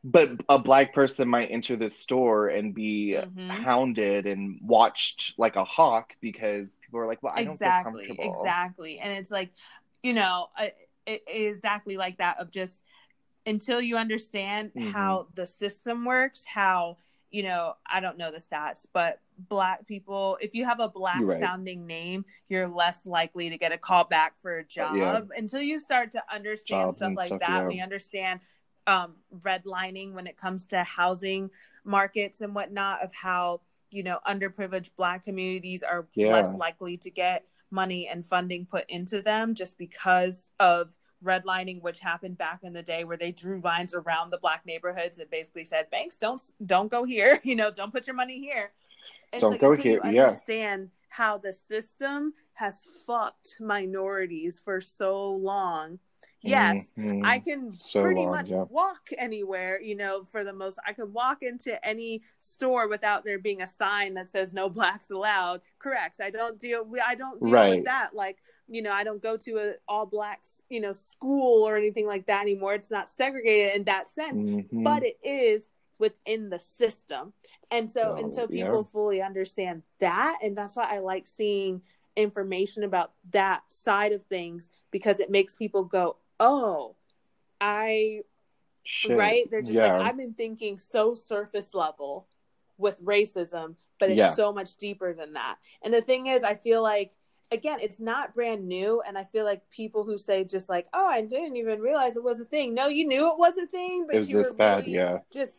[0.04, 3.50] but a black person might enter this store and be Mhm.
[3.50, 8.16] hounded and watched like a hawk because people are like, well, I don't exactly feel
[8.16, 8.24] comfortable.
[8.26, 9.52] exactly and it's like
[10.04, 10.48] you know
[11.06, 12.82] exactly like that of just
[13.46, 14.86] until you understand Mhm.
[14.94, 16.98] how the system works how
[17.32, 21.22] you know i don't know the stats but black people if you have a black
[21.22, 21.40] right.
[21.40, 25.22] sounding name you're less likely to get a call back for a job Yeah.
[25.36, 27.70] until you start to understand Jobs stuff like stuff, that yeah.
[27.70, 28.40] you understand
[28.88, 31.50] um, redlining when it comes to housing
[31.84, 33.62] markets and whatnot of how
[33.92, 36.32] you know underprivileged black communities are Yeah.
[36.32, 42.00] less likely to get money and funding put into them just because of redlining which
[42.00, 45.66] happened back in the day where they drew lines around the black neighborhoods and basically
[45.66, 48.72] said banks don't don't go here you know don't put your money here
[49.34, 50.28] and Don't so go until you here, yeah.
[50.28, 56.00] understand how the system has fucked minorities for so long
[56.42, 57.26] yes Mhm.
[57.26, 58.64] I can So pretty long, much yeah.
[58.70, 63.40] walk anywhere, you know, for the most I can walk into any store without there
[63.40, 65.62] being a sign that says no blacks allowed.
[65.80, 66.20] Correct.
[66.22, 67.76] I don't deal I don't deal Right.
[67.78, 71.68] with that like, you know, I don't go to a all blacks, you know, school
[71.68, 72.76] or anything like that anymore.
[72.76, 74.84] It's not segregated in that sense, Mhm.
[74.84, 75.68] but it is
[76.00, 77.34] within the system.
[77.72, 78.66] And so So, until yeah.
[78.66, 81.82] people fully understand that and that's why I like seeing
[82.16, 86.96] information about that side of things because it makes people go, "Oh,
[87.62, 88.22] I
[88.84, 89.18] Shit.
[89.18, 89.44] right?
[89.52, 89.98] They're just yeah.
[89.98, 92.28] like, I've been thinking so surface level
[92.78, 94.34] with racism, but it's Yeah.
[94.34, 95.58] so much deeper than that.
[95.82, 97.12] And the thing is, I feel like,
[97.52, 99.02] again, it's not brand new.
[99.02, 102.24] And I feel like people who say just like, oh, I didn't even realize it
[102.24, 102.74] was a thing.
[102.74, 105.20] No, you knew it was a thing, but was you this were bad, really yeah.
[105.34, 105.54] just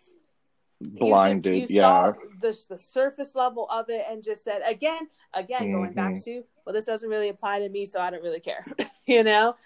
[0.81, 2.13] Blinded, you just, you yeah.
[2.41, 6.25] the, the surface level of it and just said again again going back Mhm.
[6.25, 8.65] to well this doesn't really apply to me so i don't really care
[9.07, 9.57] you know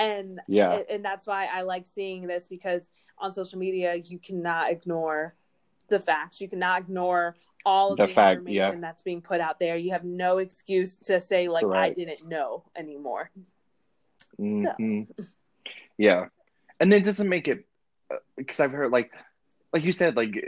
[0.00, 0.82] and Yeah.
[0.90, 5.34] and, that's why i like seeing this because on social media you cannot ignore
[5.88, 6.40] the facts.
[6.40, 7.36] You cannot ignore
[7.66, 8.80] all of The the, fact, information yeah.
[8.80, 9.76] that's being put out there.
[9.76, 13.30] You have no excuse to say like i didn't know anymore.
[14.40, 15.06] Mhm.
[15.98, 16.28] Yeah,
[16.78, 17.66] and it doesn't make it
[18.36, 19.10] because I've heard like,
[19.72, 20.42] like you said, like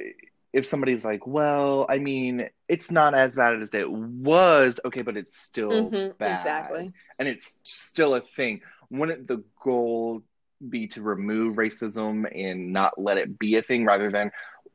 [0.53, 5.17] if somebody's like, well, I mean, it's not as bad as it was, okay, but
[5.17, 6.93] it's still Mhm, bad, exactly.
[7.19, 8.63] And it's still a thing.
[8.93, 10.23] Wouldn't the goal
[10.69, 14.31] be to remove racism and not let it be a thing, rather than,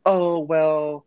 [0.05, 1.05] oh well,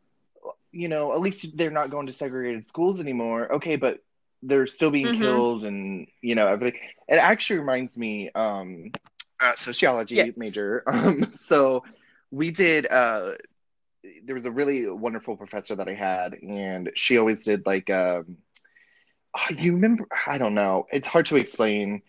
[0.73, 3.53] you know, at least they're not going to segregated schools anymore.
[3.55, 3.99] Okay, but
[4.43, 5.21] they're still being Mhm.
[5.21, 6.81] killed, and you know everything.
[7.09, 8.93] It actually reminds me, um,
[9.41, 10.37] uh, sociology Yes.
[10.37, 10.83] major.
[10.87, 11.85] Um, so
[12.31, 12.87] we did.
[12.91, 13.33] Uh,
[14.25, 17.91] there was a really wonderful professor that I had, and she always did like.
[17.91, 18.39] Um,
[19.37, 20.07] oh, you remember?
[20.27, 20.87] I don't know.
[20.93, 22.03] It's hard to explain.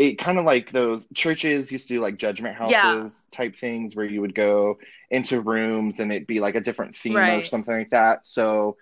[0.00, 3.36] It kind of like those churches used to do like judgment houses Yeah.
[3.36, 4.78] type things where you would go
[5.10, 8.26] into rooms and it'd be like a different theme or something like that.
[8.26, 8.76] So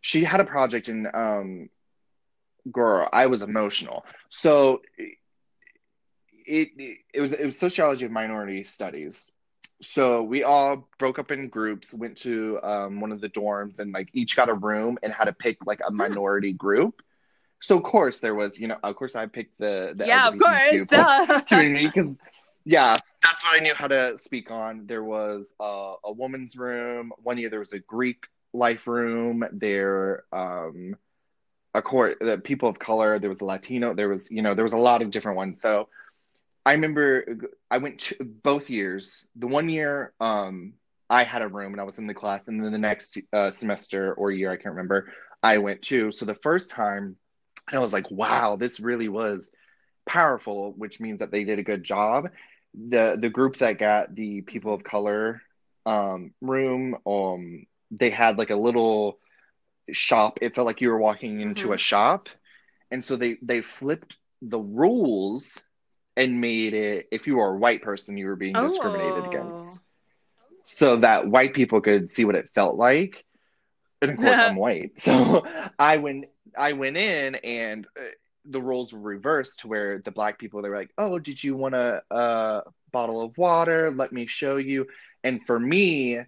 [0.00, 1.68] she had a project and um
[2.70, 4.06] girl, I was emotional.
[4.28, 4.82] So
[6.46, 6.68] it
[7.12, 9.32] it was it was sociology of minority studies.
[9.80, 13.92] So we all broke up in groups, went to um, one of the dorms, and
[13.92, 17.02] like each got a room and had to pick like a minority group.
[17.62, 20.34] So of course there was, you know, of course I picked the the yeah of
[20.34, 22.18] LGBTQ course community because
[22.64, 24.86] yeah, that's what I knew how to speak on.
[24.86, 27.12] There was uh, a woman's room.
[27.22, 29.44] One year there was a Greek life room.
[29.52, 30.96] There, um,
[31.74, 33.18] a court, the people of color.
[33.18, 33.94] There was a Latino.
[33.94, 35.60] There was, you know, there was a lot of different ones.
[35.60, 35.88] So
[36.64, 37.24] I remember
[37.70, 39.26] I went to both years.
[39.36, 40.74] The one year, um,
[41.10, 43.50] I had a room and I was in the class, and then the next uh,
[43.50, 46.12] semester or year, I can't remember, I went too.
[46.12, 47.16] So the first time,
[47.70, 49.50] I was like, wow, this really was
[50.06, 52.30] powerful, which means that they did a good job.
[52.74, 55.42] The the group that got the people of color
[55.86, 59.18] um, room, um, they had like a little
[59.90, 60.38] shop.
[60.42, 61.74] It felt like you were walking into Mhm.
[61.74, 62.28] a shop,
[62.90, 65.62] and so they they flipped the rules
[66.16, 69.26] and made it if you were a white person, you were being discriminated Oh.
[69.26, 69.80] against,
[70.64, 73.24] so that white people could see what it felt like.
[74.02, 75.44] And of course, I'm white, so
[75.78, 76.26] I went
[76.58, 77.86] I went in and.
[77.98, 78.04] Uh,
[78.44, 81.54] the roles were reversed to where the black people they were like, "Oh, did you
[81.54, 83.90] want a, a bottle of water?
[83.92, 84.88] Let me show you."
[85.22, 86.20] And for me,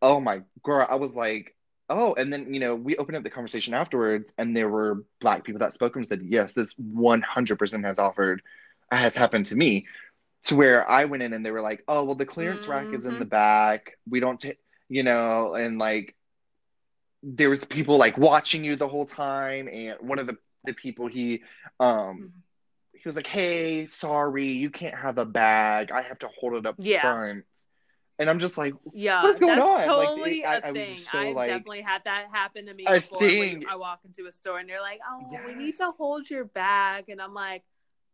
[0.00, 1.54] oh my girl, I was like,
[1.88, 5.44] "Oh!" And then you know we opened up the conversation afterwards, and there were black
[5.44, 8.42] people that spoke and said, "Yes, this one hundred percent has offered,
[8.90, 9.86] has happened to me."
[10.46, 13.06] To where I went in and they were like, "Oh, well, the clearance rack is
[13.06, 13.96] in the back.
[14.08, 14.58] We don't take,
[14.88, 16.16] you know," and like
[17.22, 21.06] there was people like watching you the whole time, and one of the the people
[21.08, 21.42] he
[21.80, 22.32] um
[22.94, 25.90] he was like, "Hey, sorry, you can't have a bag.
[25.90, 27.00] I have to hold it up Yeah.
[27.00, 27.44] front."
[28.18, 29.78] And I'm just like, Yeah, What's going on?
[29.78, 30.94] Like, totally it- I- a I was thing.
[30.96, 33.18] just so, I've like- definitely had that happen to me A before.
[33.20, 33.64] Thing.
[33.68, 37.08] I walk into a store and they're like, "Oh, we need to hold your bag,"
[37.08, 37.64] and I'm like,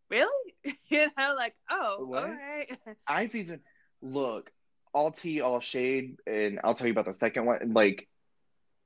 [0.08, 0.54] "Really?"
[0.88, 2.22] you know, like, "Oh, What?
[2.24, 3.60] all right." I've even
[4.00, 4.50] look
[4.94, 7.72] all tea, all shade, and I'll tell you about the second one.
[7.74, 8.08] Like,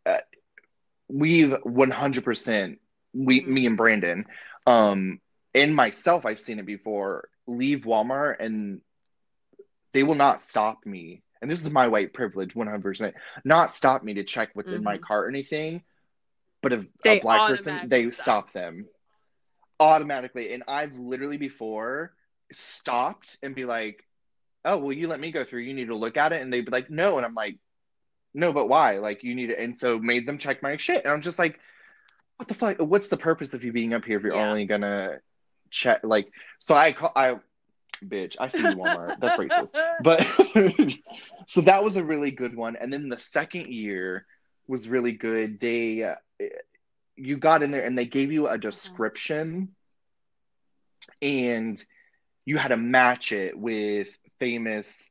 [0.07, 0.19] uh,
[1.09, 2.79] we've 100 percent
[3.15, 3.47] we Mhm.
[3.47, 4.27] me and Brandon,
[4.67, 5.21] um,
[5.55, 6.25] and myself.
[6.25, 7.29] I've seen it before.
[7.47, 8.81] Leave Walmart and
[9.93, 11.23] they will not stop me.
[11.41, 13.15] And this is my white privilege, 100%.
[13.45, 14.79] Not stop me to check what's mm-hmm.
[14.79, 15.05] in my mm-hmm.
[15.05, 15.83] cart or anything.
[16.63, 18.23] But if they a black person, they stop.
[18.23, 18.87] stop them
[19.81, 20.55] automatically.
[20.55, 22.15] And I've literally before
[22.53, 24.05] stopped and be like,
[24.65, 25.63] oh, well, you let me go through.
[25.63, 26.41] You need to look at it.
[26.41, 27.17] And they'd be like, no.
[27.17, 27.59] And I'm like,
[28.35, 28.99] no, but why?
[28.99, 29.61] Like, you need to.
[29.61, 31.05] And so made them check my shit.
[31.05, 31.59] And I'm just like,
[32.37, 32.79] what the fuck?
[32.79, 34.49] What's the purpose of you being up here if you're yeah.
[34.49, 35.21] only gonna
[35.71, 36.01] check?
[36.03, 37.37] Like, so I call, I,
[38.05, 39.21] bitch, I see you Walmart.
[39.21, 39.77] That's racist.
[40.03, 40.27] But
[41.47, 42.77] so that was a really good one.
[42.77, 44.27] And then the second year
[44.67, 45.61] was really good.
[45.61, 46.15] They, uh,
[47.17, 49.69] you got in there and they gave you a description
[51.21, 51.83] and
[52.45, 55.11] you had to match it with famous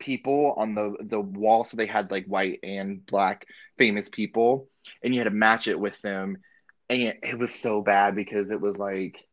[0.00, 3.46] people on the the wall so they had like white and black
[3.78, 4.68] famous people
[5.02, 6.36] and you had to match it with them
[6.88, 9.26] and it, it was so bad because it was like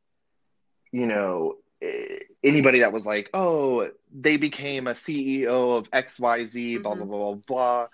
[0.91, 6.83] you know eh, anybody that was like oh they became a ceo of xyz mm-hmm.
[6.83, 7.87] blah blah blah blah blah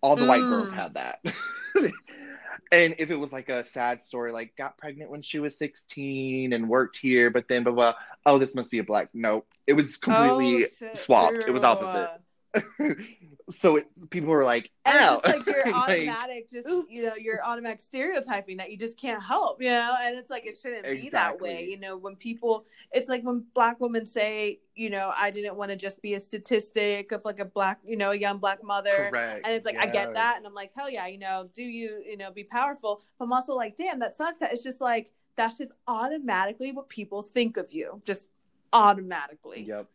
[0.00, 0.28] all the mm.
[0.28, 0.74] white girls mm.
[0.74, 1.20] had that
[2.72, 6.54] and if it was like a sad story, like got pregnant when she was 16
[6.54, 9.10] and worked here, but then blah blah, oh, this must be a black.
[9.12, 11.44] No, it was completely oh, swapped.
[11.46, 12.10] It was opposite.
[13.50, 17.80] so it, people were like, "Oh, it's like you're automatic, just you know, you're automatic
[17.80, 19.94] stereotyping that you just can't help, you know.
[20.00, 21.02] And it's like it shouldn't exactly.
[21.02, 21.96] be that way, you know.
[21.96, 26.02] When people, it's like when black women say, you know, I didn't want to just
[26.02, 29.46] be a statistic of like a black, you know, a young black mother, Correct.
[29.46, 29.86] and it's like yes.
[29.86, 32.44] I get that, and I'm like, hell yeah, you know, do you, you know, be
[32.44, 34.38] powerful, but I'm also like, damn, that sucks.
[34.40, 38.28] That it's just like that's just automatically what people think of you, just
[38.72, 39.62] automatically.
[39.62, 39.88] Yep.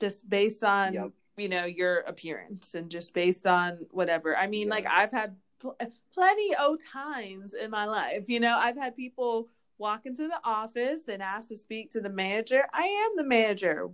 [0.00, 4.36] Just based on yep you know your appearance and just based on whatever.
[4.36, 4.70] I mean yes.
[4.70, 5.76] like i've had pl-
[6.12, 11.08] plenty of times in my life you know i've had people walk into the office
[11.08, 12.62] and ask to speak to the manager.
[12.72, 13.90] I am the manager.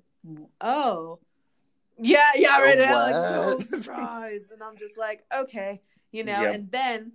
[0.60, 1.18] Oh.
[2.02, 2.78] Yeah yeah right.
[2.78, 4.50] Now like so surprised.
[4.52, 5.80] And i'm just like okay
[6.12, 6.54] you know yep.
[6.54, 7.12] and then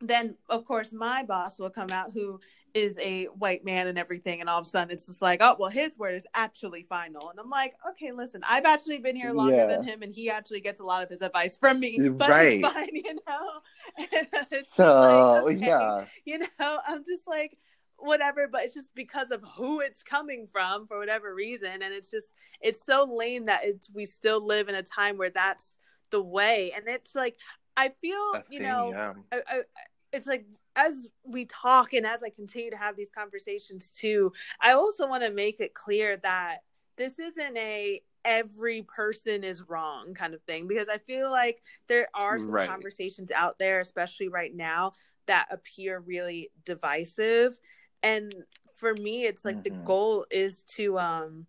[0.00, 2.38] then of course my boss will come out who
[2.78, 5.56] is a white man and everything and all of a sudden it's just like oh
[5.58, 9.32] well his word is actually final and i'm like okay listen i've actually been here
[9.32, 9.66] longer yeah.
[9.66, 12.60] than him and he actually gets a lot of his advice from me but right.
[12.60, 15.66] it's fine you know so like, okay.
[15.66, 17.58] yeah you know i'm just like
[17.96, 22.08] whatever but it's just because of who it's coming from for whatever reason and it's
[22.08, 22.28] just
[22.60, 25.72] it's so lame that it's we still live in a time where that's
[26.10, 27.36] the way and it's like
[27.76, 29.14] i feel you know.
[29.32, 29.62] I, I,
[30.12, 30.46] it's like
[30.78, 35.24] as we talk and as I continue to have these conversations too, I also want
[35.24, 36.58] to make it clear that
[36.96, 42.08] this isn't a every person is wrong kind of thing because I feel like there
[42.14, 42.68] are some right.
[42.68, 44.92] conversations out there, especially right now,
[45.26, 47.58] that appear really divisive.
[48.02, 48.32] And
[48.76, 49.78] for me, it's like mm-hmm.
[49.78, 51.46] the goal is to um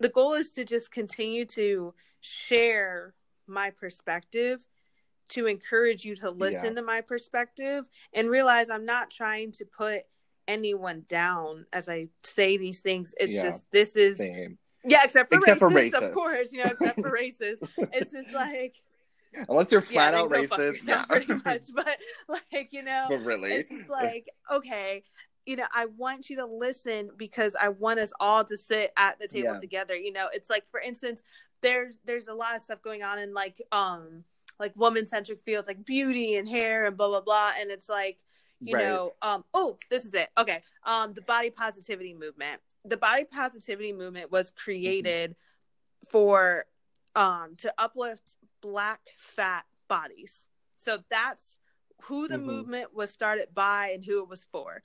[0.00, 3.14] the goal is to just continue to share
[3.46, 4.66] my perspective
[5.30, 6.74] to encourage you to listen yeah.
[6.74, 10.02] to my perspective and realize I'm not trying to put
[10.48, 13.14] anyone down as I say these things.
[13.18, 13.44] It's yeah.
[13.44, 14.58] just this is Same.
[14.84, 17.66] yeah, except for except racists, for of course, you know, except for racist.
[17.92, 18.76] It's just like
[19.48, 21.62] unless you're flat yeah, out racist, yeah, pretty much.
[21.74, 25.04] But like you know, but really, it's like okay.
[25.46, 29.18] You know, I want you to listen because I want us all to sit at
[29.18, 29.96] the table together.
[29.96, 31.22] You know, it's like, for instance,
[31.62, 34.24] there's there's a lot of stuff going on in like um
[34.60, 38.18] like woman centric fields like beauty and hair and blah blah blah and it's like
[38.60, 38.84] you right.
[38.84, 43.92] know um oh this is it okay um the body positivity movement the body positivity
[43.92, 46.10] movement was created mm-hmm.
[46.10, 46.66] for
[47.16, 50.40] um to uplift black fat bodies
[50.76, 51.58] so that's
[52.04, 52.46] who the mm-hmm.
[52.46, 54.80] movement was started by and who it was for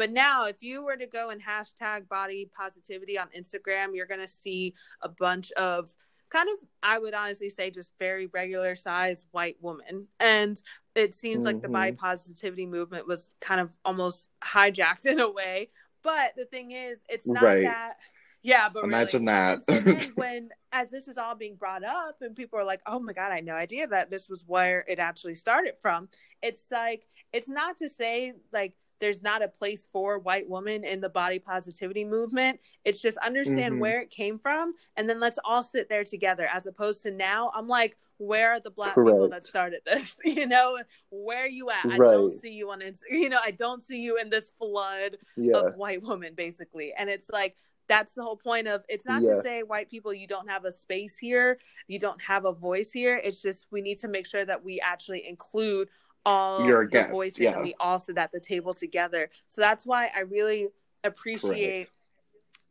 [0.00, 4.22] but now, if you were to go and hashtag body positivity on Instagram, you're going
[4.22, 5.94] to see a bunch of
[6.30, 10.08] kind of I would honestly say just very regular size white woman.
[10.18, 10.60] And
[10.94, 11.54] it seems mm-hmm.
[11.54, 12.00] like the body mm-hmm.
[12.00, 15.68] positivity movement was kind of almost hijacked in a way.
[16.02, 17.64] But the thing is, it's not right.
[17.64, 17.96] that
[18.42, 19.58] yeah, but imagine really.
[19.66, 20.06] that.
[20.06, 23.12] so when as this is all being brought up and people are like, "Oh my
[23.12, 26.08] god, I had no idea that this was where it actually started from."
[26.42, 31.00] It's like it's not to say like there's not a place for white women in
[31.00, 32.60] the body positivity movement.
[32.84, 33.80] It's just understand mm-hmm.
[33.80, 37.50] where it came from and then let's all sit there together as opposed to now
[37.54, 39.16] I'm like where are the black Correct.
[39.16, 40.14] people that started this?
[40.24, 40.78] you know,
[41.08, 41.86] where are you at?
[41.86, 41.94] Right.
[41.94, 45.56] I don't see you on you know, I don't see you in this flood yeah.
[45.56, 46.92] of white women basically.
[46.96, 47.56] And it's like
[47.90, 49.34] that's the whole point of it's not yeah.
[49.34, 52.92] to say white people you don't have a space here you don't have a voice
[52.92, 55.88] here it's just we need to make sure that we actually include
[56.26, 57.54] all You're the voices yeah.
[57.54, 59.30] and we all sit at the table together.
[59.48, 60.68] So that's why I really
[61.04, 61.88] appreciate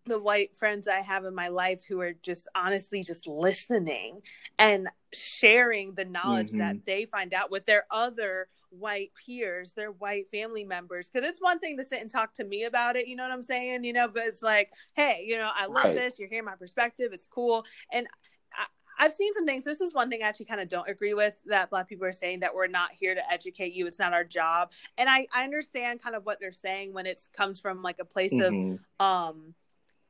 [0.09, 4.21] the white friends I have in my life who are just honestly just listening
[4.57, 6.57] and sharing the knowledge Mhm.
[6.57, 11.09] that they find out with their other white peers, their white family members.
[11.09, 13.31] Because it's one thing to sit and talk to me about it, you know what
[13.31, 13.83] I'm saying?
[13.83, 15.95] You know, but it's like, hey, you know, I love Right.
[15.95, 16.19] this.
[16.19, 17.13] You're hearing my perspective.
[17.13, 17.65] It's cool.
[17.91, 18.07] And
[18.53, 18.65] I,
[19.01, 19.63] I've seen some things.
[19.63, 22.11] This is one thing I actually kind of don't agree with that Black people are
[22.11, 23.87] saying that we're not here to educate you.
[23.87, 24.71] It's not our job.
[24.97, 28.05] And I, I understand kind of what they're saying when it comes from like a
[28.05, 28.73] place Mhm.
[28.73, 29.55] of um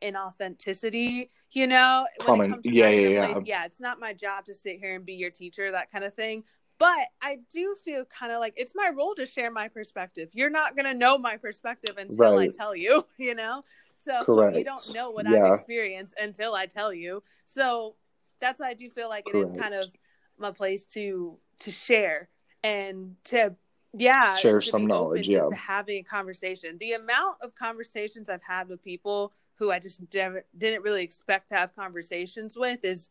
[0.01, 3.33] inauthenticity you know Common- it comes from yeah, that kind of yeah, yeah.
[3.33, 6.03] place, yeah it's not my job to sit here and be your teacher that kind
[6.03, 6.43] of thing
[6.77, 10.49] but i do feel kind of like it's my role to share my perspective you're
[10.49, 13.63] not going to know my perspective until i tell you you know
[14.05, 14.65] so you Correct.
[14.65, 15.43] don't know what Yeah.
[15.51, 17.95] i've experienced until i tell you so
[18.39, 19.61] that's why i do feel like it is Correct.
[19.61, 19.91] kind of
[20.37, 22.29] my place to to share
[22.63, 23.55] and to
[23.93, 25.47] yeah Share some knowledge, yeah.
[25.47, 30.09] to having a conversation the amount of conversations i've had with people who i just
[30.09, 33.09] dev- didn't really expect to have conversations with is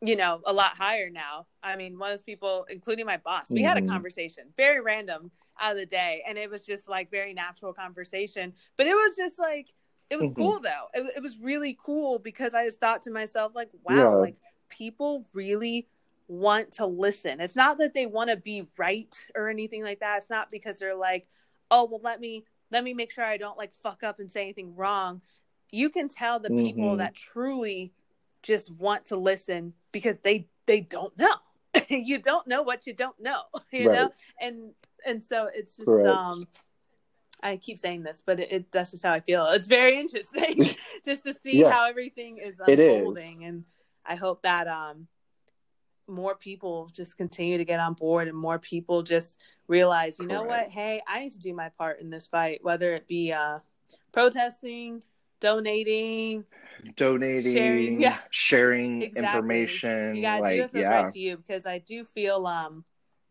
[0.00, 3.50] you know a lot higher now i mean one of those people including my boss
[3.50, 3.88] we had a Mhm.
[3.88, 5.30] conversation very random
[5.60, 9.14] out of the day and it was just like very natural conversation but it was
[9.16, 9.74] just like
[10.08, 10.36] it was Mhm.
[10.36, 13.94] cool though it, it was really cool because i just thought to myself like wow
[13.94, 14.16] Yeah.
[14.16, 14.36] like
[14.70, 15.86] people really
[16.28, 17.40] want to listen.
[17.40, 20.18] It's not that they want to be right or anything like that.
[20.18, 21.26] It's not because they're like,
[21.72, 24.42] "Oh, well let me let me make sure I don't like fuck up and say
[24.42, 25.22] anything wrong."
[25.72, 26.98] You can tell the people Mhm.
[26.98, 27.92] that truly
[28.42, 31.34] just want to listen because they they don't know.
[31.88, 33.42] you don't know what you don't know,
[33.72, 33.94] you Right.
[33.98, 34.10] know?
[34.40, 34.72] And
[35.06, 36.06] and so it's just Correct.
[36.06, 36.46] um
[37.42, 39.46] I keep saying this, but it, it that's just how I feel.
[39.46, 41.70] It's very interesting just to see Yeah.
[41.70, 42.96] how everything is It is.
[42.96, 43.64] unfolding and
[44.04, 45.06] I hope that um
[46.06, 50.42] more people just continue to get on board and more people just realize, you know
[50.42, 53.60] what, hey, I need to do my part in this fight, whether it be uh
[54.12, 55.02] protesting,
[55.40, 56.44] donating,
[56.96, 58.18] donating, Sharing, yeah.
[58.30, 59.16] sharing Exactly.
[59.16, 60.16] information.
[60.16, 62.84] you gotta like, do what feels yeah, right to you because I do feel um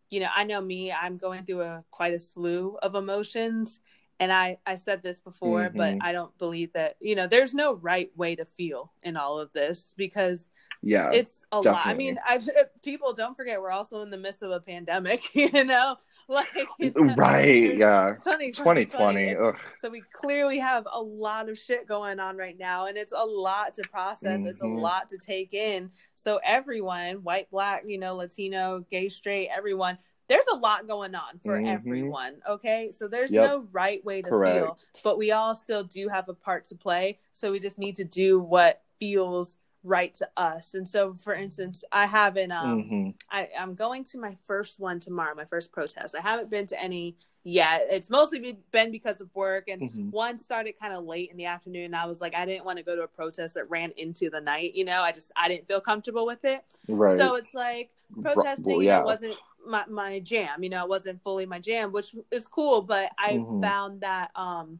[0.10, 3.82] you know, I know me, I'm going through a quite a slew of emotions.
[4.20, 6.01] And I, I said this before, but Mhm.
[6.01, 9.53] I don't believe that, you know, there's no right way to feel in all of
[9.53, 10.47] this because
[10.82, 11.86] yeah, it's a lot.
[11.88, 12.39] I mean, I
[12.84, 15.95] people don't forget we're also in the midst of a pandemic, you know,
[16.34, 16.69] like
[17.17, 18.13] right, yeah.
[18.23, 19.36] 2020, 2020.
[19.36, 19.57] Ugh.
[19.75, 23.25] So we clearly have a lot of shit going on right now, and it's a
[23.25, 24.41] lot to process.
[24.45, 24.80] It's a Mhm.
[24.80, 25.89] lot to take in.
[26.15, 29.97] So everyone, white, black, you know, Latino, gay, straight, everyone.
[30.27, 31.67] There's a lot going on for Mhm.
[31.67, 32.39] everyone.
[32.47, 33.43] Okay, so there's Yep.
[33.43, 34.55] no right way to Correct.
[34.55, 37.17] feel, but we all still do have a part to play.
[37.32, 40.73] So we just need to do what feels right to us.
[40.73, 43.15] And so, for instance, I haven't um Mhm.
[43.32, 46.15] I, I'm going to my first one tomorrow, my first protest.
[46.15, 47.86] I haven't been to any yet.
[47.91, 50.11] It's mostly been because of work, and Mhm.
[50.11, 51.86] one started kind of late in the afternoon.
[51.86, 54.30] And I was like, I didn't want to go to a protest that ran into
[54.30, 54.73] the night.
[54.73, 56.63] You know, I just I didn't feel comfortable with it.
[56.88, 57.17] Right.
[57.17, 58.99] So it's like protesting, well, you yeah.
[58.99, 60.63] know, wasn't my, my jam.
[60.63, 62.82] You know, it wasn't fully my jam, which is cool.
[62.82, 63.61] But I Mhm.
[63.61, 64.80] found that um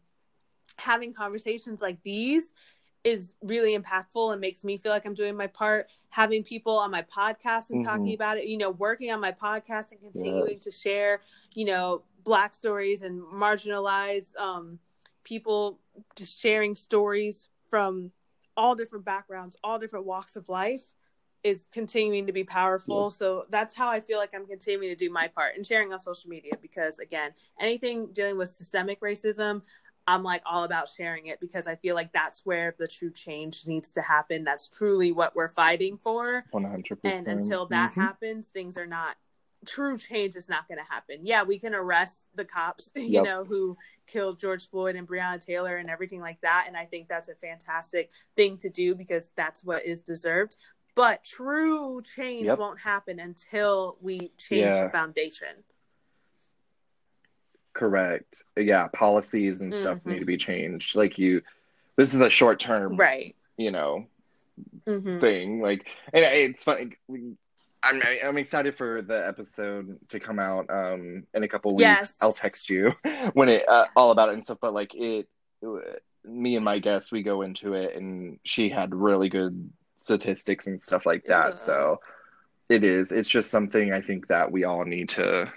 [0.78, 2.52] having conversations like these
[3.04, 5.88] is really impactful and makes me feel like I'm doing my part.
[6.10, 8.14] Having people on my podcast and talking Mhm.
[8.16, 10.64] about it, you know, working on my podcast and continuing Yes.
[10.64, 11.22] to share,
[11.54, 14.80] you know, black stories and marginalized um,
[15.24, 15.80] people,
[16.16, 18.12] just sharing stories from
[18.58, 20.82] all different backgrounds, all different walks of life
[21.42, 23.10] is continuing to be powerful.
[23.10, 26.02] So that's how I feel like I'm continuing to do my part and sharing on
[26.02, 27.32] social media because again,
[27.62, 29.62] anything dealing with systemic racism,
[30.10, 33.68] I'm like all about sharing it because I feel like that's where the true change
[33.68, 34.44] needs to happen.
[34.44, 36.46] That's truly what we're fighting for.
[36.52, 37.28] One hundred And percent.
[37.44, 37.96] until that Mhm.
[37.96, 39.18] happens, things are not
[39.68, 41.18] true change is not going to happen.
[41.22, 43.24] Yeah, we can arrest the cops, you Yep.
[43.26, 46.64] know, who killed George Floyd and Breonna Taylor and everything like that.
[46.68, 50.56] And I think that's a fantastic thing to do because that's what is deserved.
[50.96, 52.58] But true change Yep.
[52.58, 54.86] won't happen until we change Yeah.
[54.86, 55.64] the foundation.
[57.74, 58.44] Correct.
[58.58, 60.06] Yeah, policies and stuff Mhm.
[60.06, 60.96] need to be changed.
[60.96, 61.42] Like you,
[61.96, 63.36] this is a short term, Right.
[63.58, 64.08] you know,
[64.86, 65.62] hmm thing.
[65.62, 66.98] Like, and it's funny.
[67.82, 71.86] I'm I'm excited for the episode to come out um in a couple weeks.
[71.88, 72.18] Yes.
[72.20, 72.94] I'll text you
[73.34, 74.58] when it uh, all about it and stuff.
[74.62, 75.30] But like it,
[76.26, 80.82] me and my guest, we go into it, and she had really good statistics and
[80.82, 81.52] stuff like that.
[81.52, 81.56] Yeah.
[81.56, 82.02] So
[82.68, 83.12] it is.
[83.14, 85.52] It's just something I think that we all need to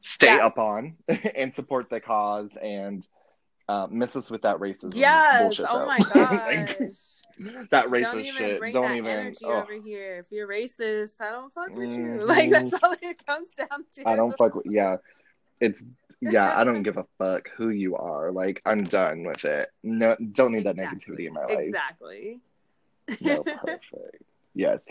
[0.00, 0.42] stay Yes.
[0.42, 0.96] up on
[1.34, 3.06] and support the cause and
[3.68, 4.94] uh, miss us with that racism.
[4.94, 5.42] Yes.
[5.42, 5.86] bullshit, oh though.
[5.86, 5.98] my
[7.42, 8.58] Like, that racist don't shit.
[8.58, 9.06] bring don't that even.
[9.10, 9.62] energy oh.
[9.62, 10.18] over here.
[10.18, 11.98] If you're racist, I don't fuck with you.
[11.98, 12.26] Mhm.
[12.26, 14.08] Like that's all it comes down to.
[14.08, 14.96] I don't fuck with yeah.
[15.58, 15.86] It's
[16.20, 18.30] yeah, I don't give a fuck who you are.
[18.30, 19.70] Like, I'm done with it.
[19.82, 20.84] No, don't need exactly.
[20.84, 21.58] that negativity in my life.
[21.60, 22.40] Exactly.
[23.22, 24.22] No, perfect.
[24.54, 24.86] yes.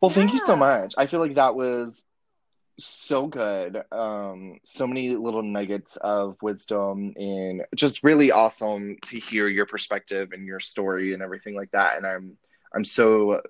[0.00, 0.14] Well, yeah.
[0.14, 0.94] thank you so much.
[0.98, 2.04] I feel like that was
[2.84, 3.82] so good.
[3.92, 10.30] Um, so many little nuggets of wisdom and just really awesome to hear your perspective
[10.32, 11.96] and your story and everything like that.
[11.96, 12.36] And I'm
[12.74, 13.42] I'm so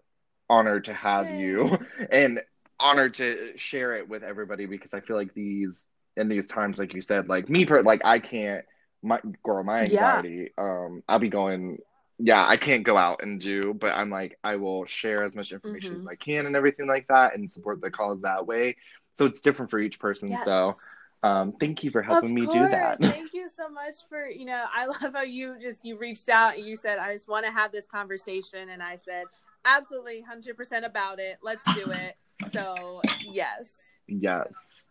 [0.48, 1.78] honored to have you
[2.10, 2.40] and
[2.78, 6.94] honored to share it with everybody because I feel like these in these times, like
[6.94, 8.64] you said, like me per like I can't
[9.02, 10.64] my girl, my anxiety, yeah.
[10.64, 11.78] um, I'll be going
[12.22, 15.52] yeah, I can't go out and do, but I'm like, I will share as much
[15.52, 16.00] information mm-hmm.
[16.00, 18.76] as I can and everything like that and support the cause that way.
[19.14, 20.30] So it's different for each person.
[20.30, 20.44] Yes.
[20.44, 20.76] So
[21.22, 22.54] um, thank you for helping of me course.
[22.54, 22.98] do that.
[23.00, 26.56] thank you so much for, you know, I love how you just, you reached out
[26.56, 28.70] and you said, I just want to have this conversation.
[28.70, 29.24] And I said,
[29.64, 31.38] absolutely 100% about it.
[31.42, 32.16] Let's do it.
[32.52, 33.76] So yes.
[34.08, 34.88] Yes.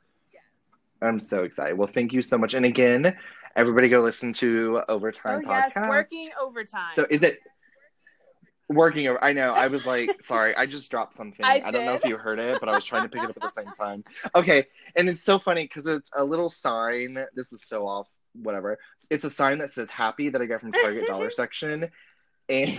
[1.02, 1.78] I'm so excited.
[1.78, 2.54] Well, thank you so much.
[2.54, 3.16] And again,
[3.56, 5.72] everybody go listen to Overtime oh, podcast.
[5.76, 6.94] Yes, working overtime.
[6.94, 7.40] So is it
[8.70, 9.22] working over?
[9.24, 9.52] I know.
[9.52, 11.46] I was like, sorry, I just dropped something.
[11.46, 13.30] I, I, don't know if you heard it, but I was trying to pick it
[13.30, 14.04] up at the same time.
[14.36, 14.66] Okay,
[14.96, 17.18] and it's so funny because it's a little sign.
[17.36, 18.10] This is so off.
[18.34, 18.78] Whatever.
[19.10, 21.90] It's a sign that says "Happy" that I got from Target dollar section,
[22.48, 22.78] and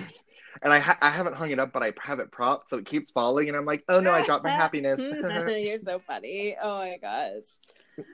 [0.62, 2.86] and I ha- I haven't hung it up, but I have it propped, so it
[2.86, 4.98] keeps falling, and I'm like, oh no, I dropped my happiness.
[4.98, 6.56] You're so funny.
[6.60, 7.42] Oh my gosh.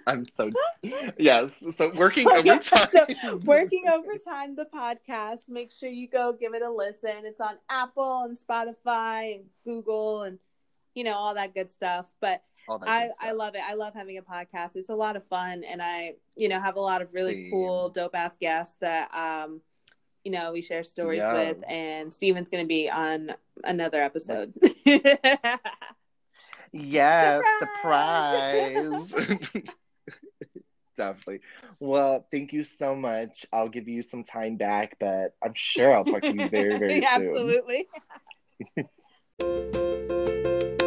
[0.06, 0.50] I'm so
[1.18, 1.62] yes.
[1.76, 3.06] So working overtime.
[3.22, 5.48] so working overtime, the podcast.
[5.48, 7.24] Make sure you go give it a listen.
[7.24, 10.38] It's on Apple and Spotify and Google and
[10.94, 12.06] you know all that good stuff.
[12.20, 13.62] But I I love it.
[13.66, 14.76] I love having a podcast.
[14.76, 17.50] It's a lot of fun, and I you know have a lot of really Same.
[17.50, 19.60] cool dope ass guests that um
[20.24, 21.34] you know we share stories yes.
[21.34, 21.64] with.
[21.68, 23.34] And Steven's going to be on
[23.64, 24.52] another episode.
[26.72, 29.10] Yes, surprise.
[29.10, 29.54] surprise.
[30.96, 31.40] Definitely.
[31.78, 33.44] Well, thank you so much.
[33.52, 37.02] I'll give you some time back, but I'm sure I'll talk to you very, very
[37.14, 37.56] soon.
[37.62, 37.86] Absolutely.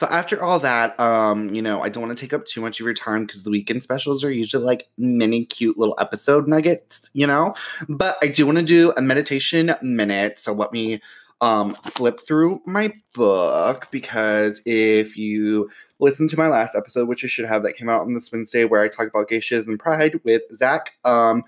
[0.00, 2.80] So after all that, um, you know, I don't want to take up too much
[2.80, 7.10] of your time because the weekend specials are usually like mini cute little episode nuggets,
[7.12, 7.52] you know.
[7.86, 10.38] But I do want to do a meditation minute.
[10.38, 11.02] So let me
[11.42, 17.26] um flip through my book because if you listen to my last episode, which I
[17.28, 20.18] should have that came out on this Wednesday, where I talk about geishas and pride
[20.24, 21.42] with Zach, um,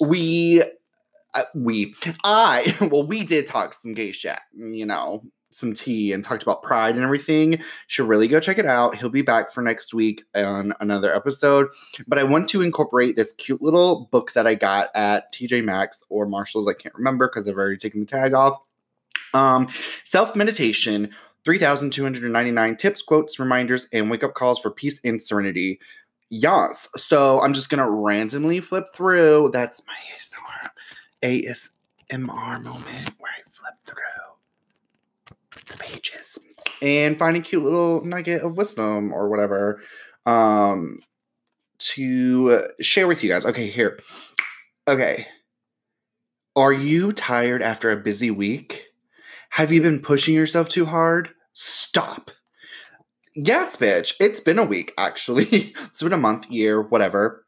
[0.00, 0.64] we
[1.34, 1.94] uh, we
[2.24, 5.22] I well we did talk some geisha, you know,
[5.54, 8.96] some tea and talked about pride and everything, should really go check it out.
[8.96, 11.68] He'll be back for next week on another episode.
[12.06, 16.02] But I want to incorporate this cute little book that I got at TJ Maxx
[16.08, 16.68] or Marshall's.
[16.68, 18.58] I can't remember because I've already taken the tag off.
[19.34, 19.68] Um,
[20.04, 21.14] Self meditation.
[21.44, 25.80] 3,299 tips, quotes, reminders, and wake up calls for peace and serenity.
[26.30, 26.88] Yes.
[26.96, 29.50] So I'm just going to randomly flip through.
[29.52, 31.70] That's my ASMR,
[32.10, 34.31] ASMR moment where I flip through
[35.66, 36.38] the pages
[36.80, 39.80] and find a cute little nugget of wisdom or whatever
[40.26, 40.98] um
[41.82, 43.44] to share with you guys.
[43.44, 43.98] Okay, here.
[44.88, 45.26] Okay.
[46.54, 48.86] Are you tired after a busy week?
[49.50, 51.30] Have you been pushing yourself too hard?
[51.52, 52.30] Stop.
[53.34, 54.14] Yes, bitch.
[54.20, 55.44] It's been a week, actually.
[55.84, 57.44] it's been a month, year, whatever.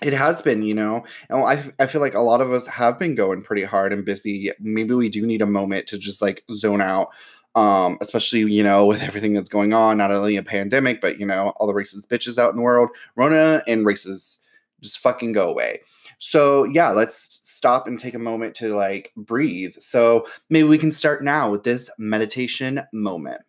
[0.00, 1.04] It has been, you know.
[1.28, 4.04] And I, I feel like a lot of us have been going pretty hard and
[4.04, 4.52] busy.
[4.60, 7.08] Maybe we do need a moment to just like zone out
[7.54, 11.26] um, especially you know with everything that's going on, not only a pandemic, but you
[11.26, 14.40] know all the racist bitches out in the world, Rona and races
[14.80, 15.80] just fucking go away.
[16.18, 17.16] So yeah, let's
[17.58, 19.74] stop and take a moment to like breathe.
[19.78, 23.42] So maybe we can start now with this meditation moment.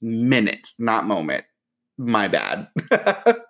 [0.00, 1.44] Minute, not moment.
[1.96, 2.68] My bad.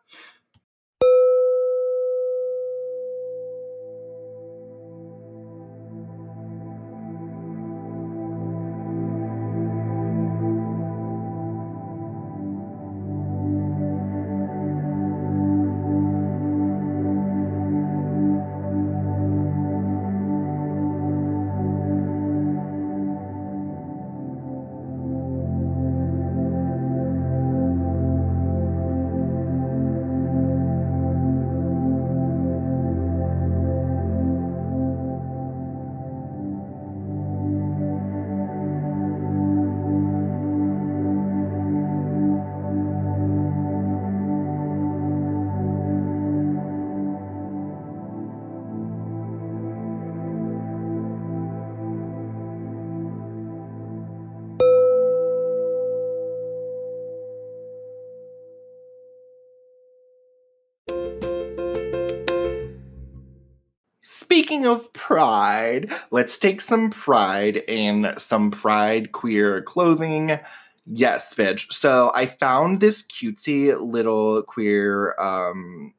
[64.48, 70.40] speaking of pride, let's take some pride in some pride queer clothing.
[70.86, 71.70] Yes, bitch.
[71.70, 75.92] So I found this cutesy little queer um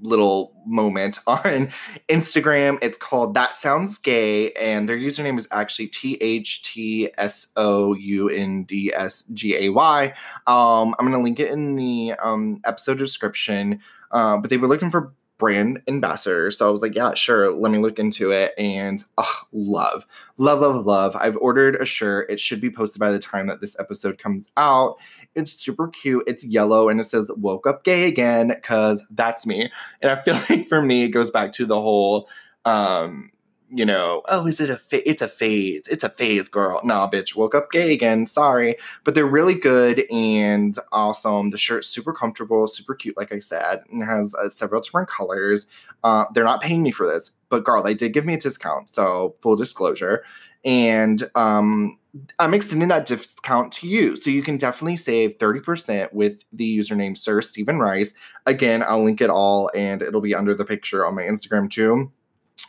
[0.00, 1.70] little moment on
[2.08, 2.78] Instagram.
[2.80, 7.92] It's called That Sounds Gay, and their username is actually T H T S O
[7.92, 10.14] U N D S G A Y.
[10.46, 13.80] Um, I'm gonna link it in the um, episode description.
[14.10, 16.52] Uh, but they were looking for brand ambassador.
[16.52, 18.54] So I was like, yeah, sure, let me look into it.
[18.56, 21.16] And oh, love, love, love, love.
[21.16, 22.30] I've ordered a shirt.
[22.30, 24.98] It should be posted by the time that this episode comes out.
[25.34, 26.22] It's super cute.
[26.28, 29.68] It's yellow and it says woke up gay again because that's me.
[30.00, 32.28] And I feel like for me, it goes back to the whole
[32.64, 33.31] um
[33.74, 35.86] you know, oh, is it a fa- it's a phase.
[35.88, 36.80] It's a phase, girl.
[36.84, 38.26] Nah, bitch, woke up gay again.
[38.26, 38.76] Sorry.
[39.02, 41.48] But they're really good and awesome.
[41.48, 45.66] The shirt's super comfortable, super cute, like I said, and has uh, several different colors.
[46.04, 48.90] Uh, they're not paying me for this, but girl, they did give me a discount.
[48.90, 50.22] So, full disclosure.
[50.64, 51.98] And um,
[52.38, 54.16] I'm extending that discount to you.
[54.16, 58.12] So you can definitely save 30% with the username Sir Steven Rice.
[58.46, 62.12] Again, I'll link it all and it'll be under the picture on my Instagram too.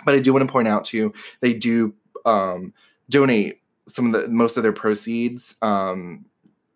[0.06, 1.94] But I do want to point out too, they do
[2.26, 2.74] um,
[3.10, 6.26] donate some of the most of their proceeds um,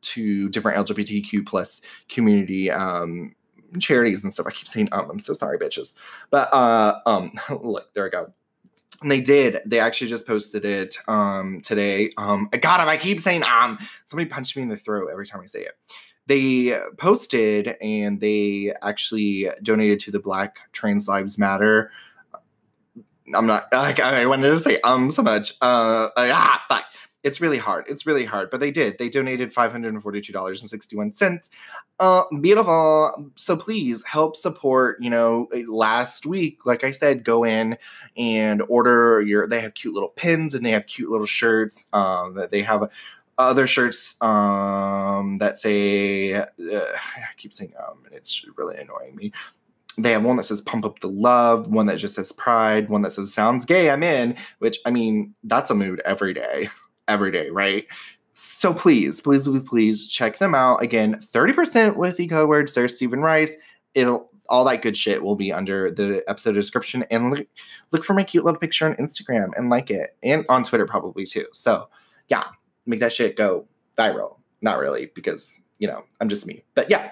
[0.01, 3.36] to different LGBTQ plus community um,
[3.80, 4.47] charities and stuff.
[4.47, 5.95] I keep saying um, I'm so sorry, bitches.
[6.30, 8.34] But uh, um, look, there I go.
[9.01, 9.59] And they did.
[9.65, 12.09] They actually just posted it um, today.
[12.17, 15.41] Um, God, if I keep saying um, somebody punched me in the throat every time
[15.41, 15.73] I say it.
[16.25, 21.91] They posted and they actually donated to the Black Trans Lives Matter
[23.34, 25.51] I'm not like I wanted to say um so much.
[25.61, 26.86] Uh, ah fuck.
[27.23, 27.86] It's really hard.
[27.89, 28.49] It's really hard.
[28.49, 28.99] But they did.
[28.99, 31.49] They donated $542.61.
[31.99, 33.32] Uh beautiful.
[33.36, 37.78] So please help support, you know, eh, last week, like I said, go in
[38.15, 41.86] and order your they have cute little pins and they have cute little shirts.
[41.91, 42.89] Um that they have
[43.39, 49.32] other shirts um that say uh, I keep saying um and it's really annoying me
[49.97, 53.01] they have one that says pump up the love, one that just says pride, one
[53.01, 56.69] that says sounds gay, I'm in, which I mean, that's a mood every day,
[57.07, 57.85] every day, right?
[58.33, 60.81] So please, please, please, please check them out.
[60.81, 63.55] Again, 30% with the code word Sir Steven Rice.
[63.95, 67.03] It'll all that good shit will be under the episode description.
[67.11, 67.47] And look,
[67.91, 70.15] look for my cute little picture on Instagram and like it.
[70.23, 71.45] And on Twitter probably too.
[71.53, 71.89] So
[72.29, 72.43] yeah,
[72.85, 73.67] make that shit go
[73.97, 74.37] viral.
[74.61, 76.63] Not really, because you know, I'm just me.
[76.75, 77.11] But yeah.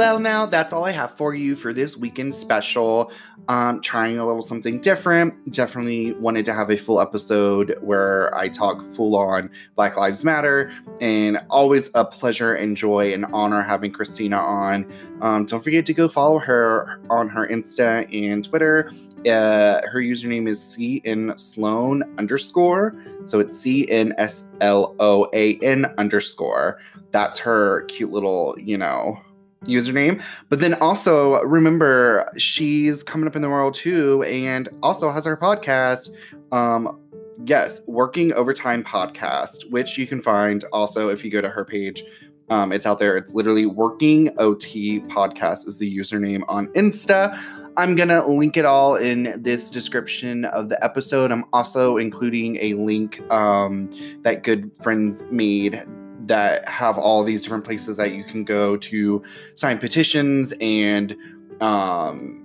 [0.00, 3.12] Well, now that's all I have for you for this weekend special.
[3.48, 5.52] Um, trying a little something different.
[5.52, 10.72] Definitely wanted to have a full episode where I talk full on Black Lives Matter,
[11.02, 14.90] and always a pleasure and joy and honor having Christina on.
[15.20, 18.90] Um, don't forget to go follow her on her Insta and Twitter.
[19.26, 22.94] Uh, her username is CN Sloan underscore.
[23.26, 26.80] So it's C N S L O A N underscore.
[27.10, 29.20] That's her cute little, you know,
[29.64, 30.22] username.
[30.48, 35.36] But then also remember she's coming up in the world too and also has her
[35.36, 36.10] podcast.
[36.52, 36.98] Um
[37.44, 42.04] yes, Working Overtime podcast, which you can find also if you go to her page.
[42.48, 43.16] Um, it's out there.
[43.16, 47.40] It's literally Working OT podcast is the username on Insta.
[47.76, 51.30] I'm gonna link it all in this description of the episode.
[51.30, 53.88] I'm also including a link um,
[54.22, 55.86] that good friends made
[56.26, 59.22] that have all these different places that you can go to
[59.54, 61.16] sign petitions and
[61.60, 62.44] um,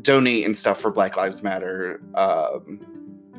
[0.00, 2.80] donate and stuff for Black Lives Matter, um,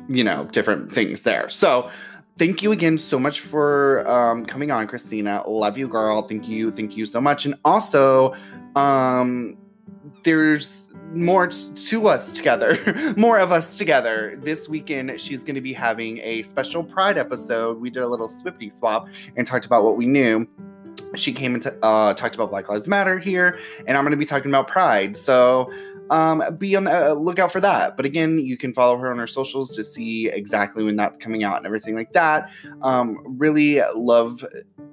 [0.08, 1.48] you know, different things there.
[1.48, 1.90] So,
[2.36, 5.42] thank you again so much for um, coming on, Christina.
[5.46, 6.22] Love you, girl.
[6.22, 6.70] Thank you.
[6.70, 7.46] Thank you so much.
[7.46, 8.34] And also,
[8.76, 9.56] um,
[10.24, 14.38] there's more t- to us together, more of us together.
[14.42, 17.80] This weekend, she's going to be having a special Pride episode.
[17.80, 20.46] We did a little Swifty swap and talked about what we knew.
[21.16, 24.24] She came and uh, talked about Black Lives Matter here, and I'm going to be
[24.24, 25.16] talking about Pride.
[25.16, 25.72] So
[26.10, 27.96] um, be on the uh, lookout for that.
[27.96, 31.44] But again, you can follow her on her socials to see exactly when that's coming
[31.44, 32.50] out and everything like that.
[32.82, 34.44] Um, really love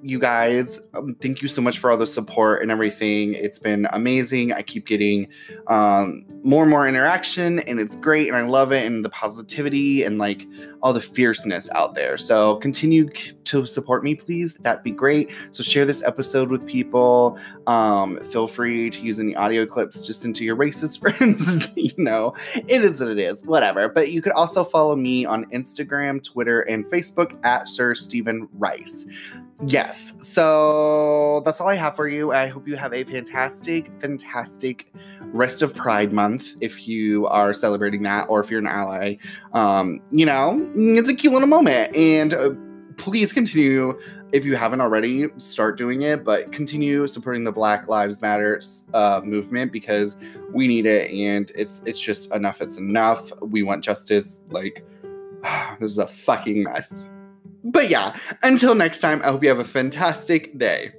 [0.02, 0.80] you guys.
[0.94, 3.34] Um, thank you so much for all the support and everything.
[3.34, 4.52] It's been amazing.
[4.52, 5.28] I keep getting
[5.68, 10.02] um, more and more interaction, and it's great, and I love it, and the positivity
[10.02, 10.46] and like
[10.82, 12.16] all the fierceness out there.
[12.16, 13.08] So continue
[13.44, 14.56] to support me, please.
[14.58, 15.30] That'd be great.
[15.52, 17.38] So share this episode with people.
[17.66, 21.72] Um, feel free to use any audio clips just into your racist friends.
[21.76, 23.88] you know, it is what it is, whatever.
[23.88, 29.06] But you could also follow me on Instagram, Twitter, and Facebook at Sir Steven Rice.
[29.64, 32.32] Yes, so that's all I have for you.
[32.32, 34.92] I hope you have a fantastic, fantastic
[35.26, 39.16] rest of Pride Month if you are celebrating that or if you're an ally.
[39.52, 41.94] Um, you know, it's a cute little moment.
[41.94, 42.50] And uh,
[42.96, 43.98] please continue
[44.32, 48.60] if you haven't already, start doing it, but continue supporting the Black Lives Matter
[48.94, 50.16] uh, movement because
[50.52, 52.60] we need it, and it's it's just enough.
[52.60, 53.30] It's enough.
[53.42, 54.44] We want justice.
[54.48, 54.84] Like
[55.80, 57.08] this is a fucking mess.
[57.64, 60.92] But yeah, until next time, I hope you have a fantastic day.